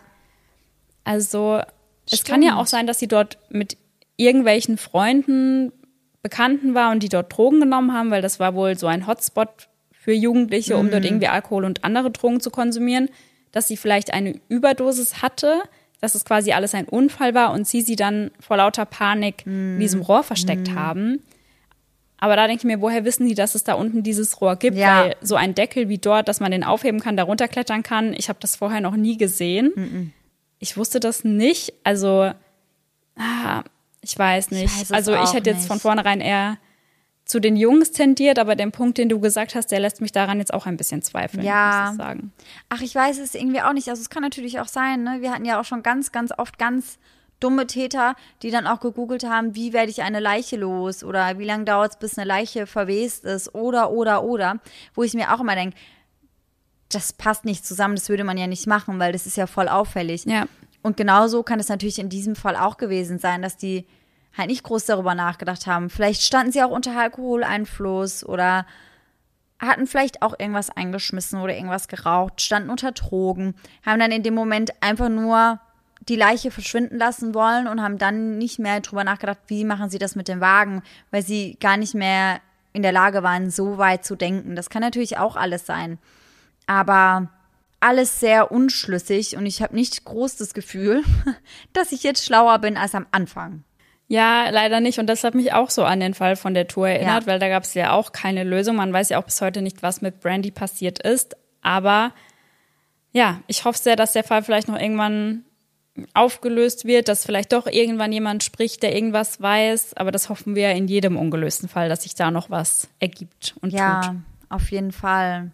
[1.04, 1.62] Also
[2.12, 3.78] es kann ja auch sein, dass sie dort mit
[4.16, 5.72] irgendwelchen Freunden,
[6.24, 9.70] Bekannten war und die dort Drogen genommen haben, weil das war wohl so ein Hotspot
[9.92, 10.92] für Jugendliche, um mhm.
[10.92, 13.10] dort irgendwie Alkohol und andere Drogen zu konsumieren
[13.52, 15.62] dass sie vielleicht eine Überdosis hatte,
[16.02, 19.74] dass es quasi alles ein Unfall war und sie sie dann vor lauter Panik mm.
[19.74, 20.76] in diesem Rohr versteckt mm.
[20.76, 21.24] haben.
[22.20, 24.78] Aber da denke ich mir, woher wissen die, dass es da unten dieses Rohr gibt?
[24.78, 25.04] Ja.
[25.04, 28.30] Weil so ein Deckel wie dort, dass man den aufheben kann, da runterklettern kann, ich
[28.30, 29.72] habe das vorher noch nie gesehen.
[29.76, 30.14] Mm
[30.60, 31.74] ich wusste das nicht.
[31.84, 32.32] Also,
[33.16, 33.64] ah,
[34.02, 34.66] ich weiß nicht.
[34.82, 35.68] Ich weiß also ich hätte jetzt nicht.
[35.68, 36.58] von vornherein eher
[37.28, 40.40] zu den Jungs tendiert, aber den Punkt, den du gesagt hast, der lässt mich daran
[40.40, 41.84] jetzt auch ein bisschen zweifeln, ja.
[41.84, 42.32] muss ich sagen.
[42.70, 43.90] Ach, ich weiß es irgendwie auch nicht.
[43.90, 45.18] Also es kann natürlich auch sein, ne?
[45.20, 46.98] Wir hatten ja auch schon ganz, ganz oft ganz
[47.42, 51.46] dumme Täter, die dann auch gegoogelt haben, wie werde ich eine Leiche los oder wie
[51.46, 54.60] lange dauert es, bis eine Leiche verwest ist oder, oder, oder,
[54.96, 55.78] wo ich mir auch immer denke,
[56.90, 59.68] das passt nicht zusammen, das würde man ja nicht machen, weil das ist ja voll
[59.68, 60.26] auffällig.
[60.26, 60.46] Ja.
[60.82, 63.86] Und genauso kann es natürlich in diesem Fall auch gewesen sein, dass die
[64.38, 65.90] halt nicht groß darüber nachgedacht haben.
[65.90, 68.66] Vielleicht standen sie auch unter Alkoholeinfluss oder
[69.60, 74.36] hatten vielleicht auch irgendwas eingeschmissen oder irgendwas geraucht, standen unter Drogen, haben dann in dem
[74.36, 75.60] Moment einfach nur
[76.08, 79.98] die Leiche verschwinden lassen wollen und haben dann nicht mehr drüber nachgedacht, wie machen sie
[79.98, 82.40] das mit dem Wagen, weil sie gar nicht mehr
[82.72, 84.56] in der Lage waren, so weit zu denken.
[84.56, 85.98] Das kann natürlich auch alles sein.
[86.68, 87.30] Aber
[87.80, 91.04] alles sehr unschlüssig und ich habe nicht groß das Gefühl,
[91.74, 93.64] dass ich jetzt schlauer bin als am Anfang.
[94.08, 95.00] Ja, leider nicht.
[95.00, 97.28] Und das hat mich auch so an den Fall von der Tour erinnert, ja.
[97.28, 98.78] weil da gab es ja auch keine Lösung.
[98.78, 101.36] Man weiß ja auch bis heute nicht, was mit Brandy passiert ist.
[101.62, 102.14] Aber
[103.12, 105.44] ja, ich hoffe sehr, dass der Fall vielleicht noch irgendwann
[106.14, 109.96] aufgelöst wird, dass vielleicht doch irgendwann jemand spricht, der irgendwas weiß.
[109.96, 113.74] Aber das hoffen wir in jedem ungelösten Fall, dass sich da noch was ergibt und
[113.74, 114.14] ja, tut.
[114.14, 115.52] Ja, auf jeden Fall.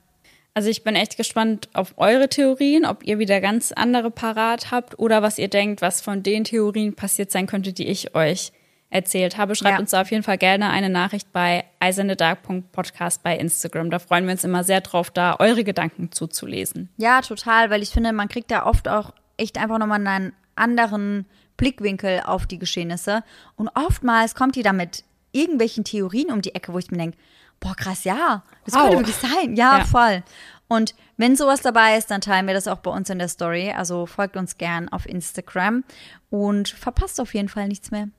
[0.55, 4.99] Also ich bin echt gespannt auf eure Theorien, ob ihr wieder ganz andere parat habt
[4.99, 8.51] oder was ihr denkt, was von den Theorien passiert sein könnte, die ich euch
[8.91, 9.55] erzählt habe.
[9.55, 9.79] Schreibt ja.
[9.79, 13.89] uns da auf jeden Fall gerne eine Nachricht bei eisendedark.podcast bei Instagram.
[13.89, 16.89] Da freuen wir uns immer sehr drauf, da eure Gedanken zuzulesen.
[16.97, 21.25] Ja, total, weil ich finde, man kriegt da oft auch echt einfach nochmal einen anderen
[21.57, 23.23] Blickwinkel auf die Geschehnisse.
[23.55, 27.17] Und oftmals kommt die da mit irgendwelchen Theorien um die Ecke, wo ich mir denke,
[27.63, 28.81] boah, krass, ja, das wow.
[28.81, 29.55] könnte wirklich sein.
[29.55, 30.23] Ja, ja, voll.
[30.67, 33.71] Und wenn sowas dabei ist, dann teilen wir das auch bei uns in der Story.
[33.71, 35.83] Also folgt uns gern auf Instagram
[36.29, 38.09] und verpasst auf jeden Fall nichts mehr.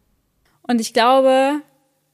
[0.62, 1.60] Und ich glaube,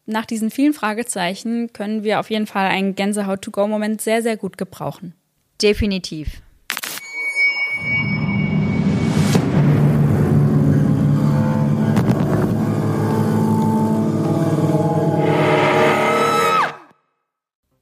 [0.07, 5.15] nach diesen vielen Fragezeichen können wir auf jeden Fall einen Gänsehaut-to-go-Moment sehr, sehr gut gebrauchen.
[5.63, 6.43] Definitiv.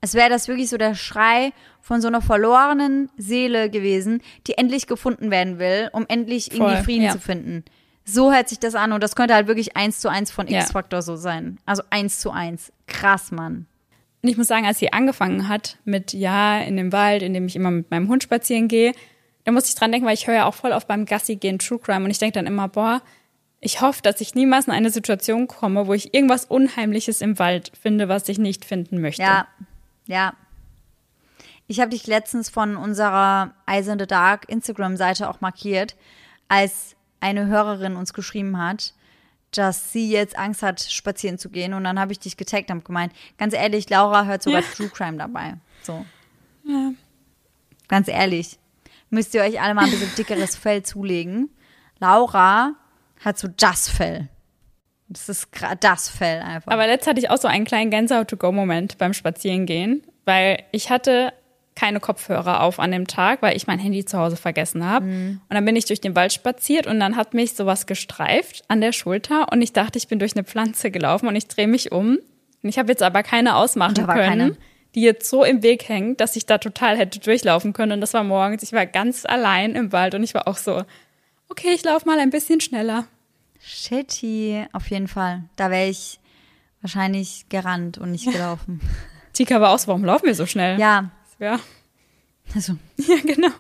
[0.02, 4.88] Es wäre das wirklich so der Schrei von so einer verlorenen Seele gewesen, die endlich
[4.88, 7.12] gefunden werden will, um endlich Voll, irgendwie Frieden ja.
[7.12, 7.64] zu finden.
[8.06, 10.98] So hört sich das an und das könnte halt wirklich eins zu eins von X-Factor
[10.98, 11.02] ja.
[11.02, 11.58] so sein.
[11.66, 12.74] Also eins zu eins.
[12.86, 13.66] Krass, Mann.
[14.24, 17.46] Und ich muss sagen, als sie angefangen hat mit Ja in dem Wald, in dem
[17.46, 18.94] ich immer mit meinem Hund spazieren gehe,
[19.44, 21.60] da musste ich dran denken, weil ich höre ja auch voll auf beim Gassi gehen
[21.60, 23.02] True Crime und ich denke dann immer, boah,
[23.60, 27.74] ich hoffe, dass ich niemals in eine Situation komme, wo ich irgendwas Unheimliches im Wald
[27.80, 29.22] finde, was ich nicht finden möchte.
[29.22, 29.48] Ja,
[30.06, 30.34] ja.
[31.68, 35.96] Ich habe dich letztens von unserer Eyes in the Dark Instagram-Seite auch markiert,
[36.48, 38.94] als eine Hörerin uns geschrieben hat,
[39.58, 41.74] dass sie jetzt Angst hat, spazieren zu gehen.
[41.74, 44.68] Und dann habe ich dich getaggt und gemeint, ganz ehrlich, Laura hört sogar ja.
[44.76, 45.56] True Crime dabei.
[45.82, 46.06] So.
[46.66, 46.94] Ja.
[47.88, 48.58] Ganz ehrlich.
[49.10, 51.50] Müsst ihr euch alle mal ein bisschen dickeres Fell zulegen.
[52.00, 52.74] Laura
[53.24, 54.30] hat so das Fell.
[55.08, 55.50] Das ist
[55.80, 56.72] das Fell einfach.
[56.72, 61.34] Aber letzt hatte ich auch so einen kleinen Gänsehaut-to-go-Moment beim Spazierengehen, weil ich hatte
[61.76, 65.06] keine Kopfhörer auf an dem Tag, weil ich mein Handy zu Hause vergessen habe.
[65.06, 68.82] Und dann bin ich durch den Wald spaziert und dann hat mich sowas gestreift an
[68.82, 71.92] der Schulter und ich dachte, ich bin durch eine Pflanze gelaufen und ich drehe mich
[71.92, 72.20] um.
[72.62, 74.58] Und ich habe jetzt aber keine ausmachen können, keine.
[74.96, 77.94] die jetzt so im Weg hängt, dass ich da total hätte durchlaufen können.
[77.94, 78.64] Und das war morgens.
[78.64, 80.84] Ich war ganz allein im Wald und ich war auch so,
[81.50, 83.06] okay, ich laufe mal ein bisschen schneller.
[83.60, 85.44] Shitty, auf jeden Fall.
[85.56, 86.20] Da wäre ich
[86.82, 88.80] wahrscheinlich gerannt und nicht gelaufen.
[89.34, 90.80] Tika war auch so, warum laufen wir so schnell?
[90.80, 91.10] Ja,
[91.40, 91.60] Ja,
[92.56, 93.50] also, ja genau.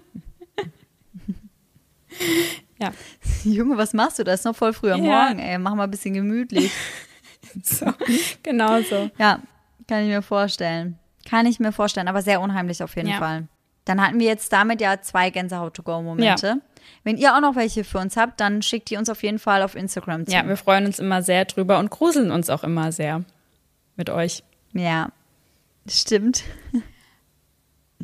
[2.80, 2.92] ja,
[3.44, 4.24] Junge, was machst du?
[4.24, 5.26] Das ist noch voll früh am Ja.
[5.26, 5.58] Morgen, ey.
[5.58, 6.72] Mach mal ein bisschen gemütlich.
[7.64, 7.88] so,
[8.44, 9.10] genau so.
[9.18, 9.40] Ja,
[9.88, 11.00] kann ich mir vorstellen.
[11.28, 13.18] Kann ich mir vorstellen, aber sehr unheimlich auf jeden Ja.
[13.18, 13.48] Fall.
[13.86, 16.62] Dann hatten wir jetzt damit ja zwei Gänsehaut-to-go-Momente.
[17.04, 19.62] Wenn ihr auch noch welche für uns habt, dann schickt die uns auf jeden Fall
[19.62, 20.32] auf Instagram zu.
[20.32, 23.24] Ja, wir freuen uns immer sehr drüber und gruseln uns auch immer sehr
[23.96, 24.44] mit euch.
[24.74, 25.10] ja.
[25.86, 26.46] Stimmt.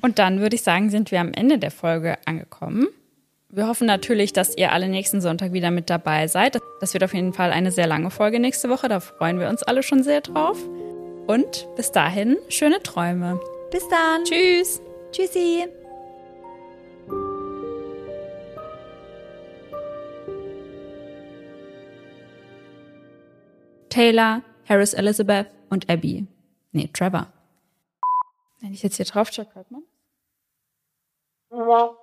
[0.02, 2.88] Und dann würde ich sagen, sind wir am Ende der Folge angekommen.
[3.50, 6.60] Wir hoffen natürlich, dass ihr alle nächsten Sonntag wieder mit dabei seid.
[6.82, 8.88] Das wird auf jeden Fall eine sehr lange Folge nächste Woche.
[8.88, 10.58] Da freuen wir uns alle schon sehr drauf.
[11.26, 13.40] Und bis dahin, schöne Träume.
[13.72, 14.24] Bis dann.
[14.24, 14.82] Tschüss.
[15.12, 15.66] Tschüssi.
[23.90, 26.28] Taylor, Harris Elizabeth und Abby.
[26.72, 27.28] Nee, Trevor.
[28.62, 29.82] Wenn ich jetzt hier drauf schaue, hört man?
[31.52, 31.96] Was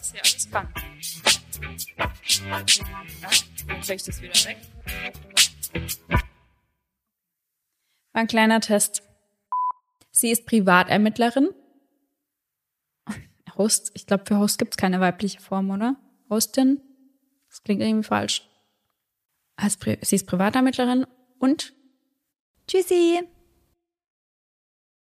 [0.00, 0.72] ist hier alles kann.
[3.66, 4.56] Dann ich das wieder weg.
[8.14, 9.02] Ein kleiner Test.
[10.12, 11.48] Sie ist Privatermittlerin.
[13.56, 15.96] Host, ich glaube, für Host gibt's keine weibliche Form, oder?
[16.30, 16.80] Hostin?
[17.48, 18.48] Das klingt irgendwie falsch.
[20.00, 21.06] Sie ist Privatermittlerin
[21.40, 21.74] und
[22.68, 23.20] Tschüssi.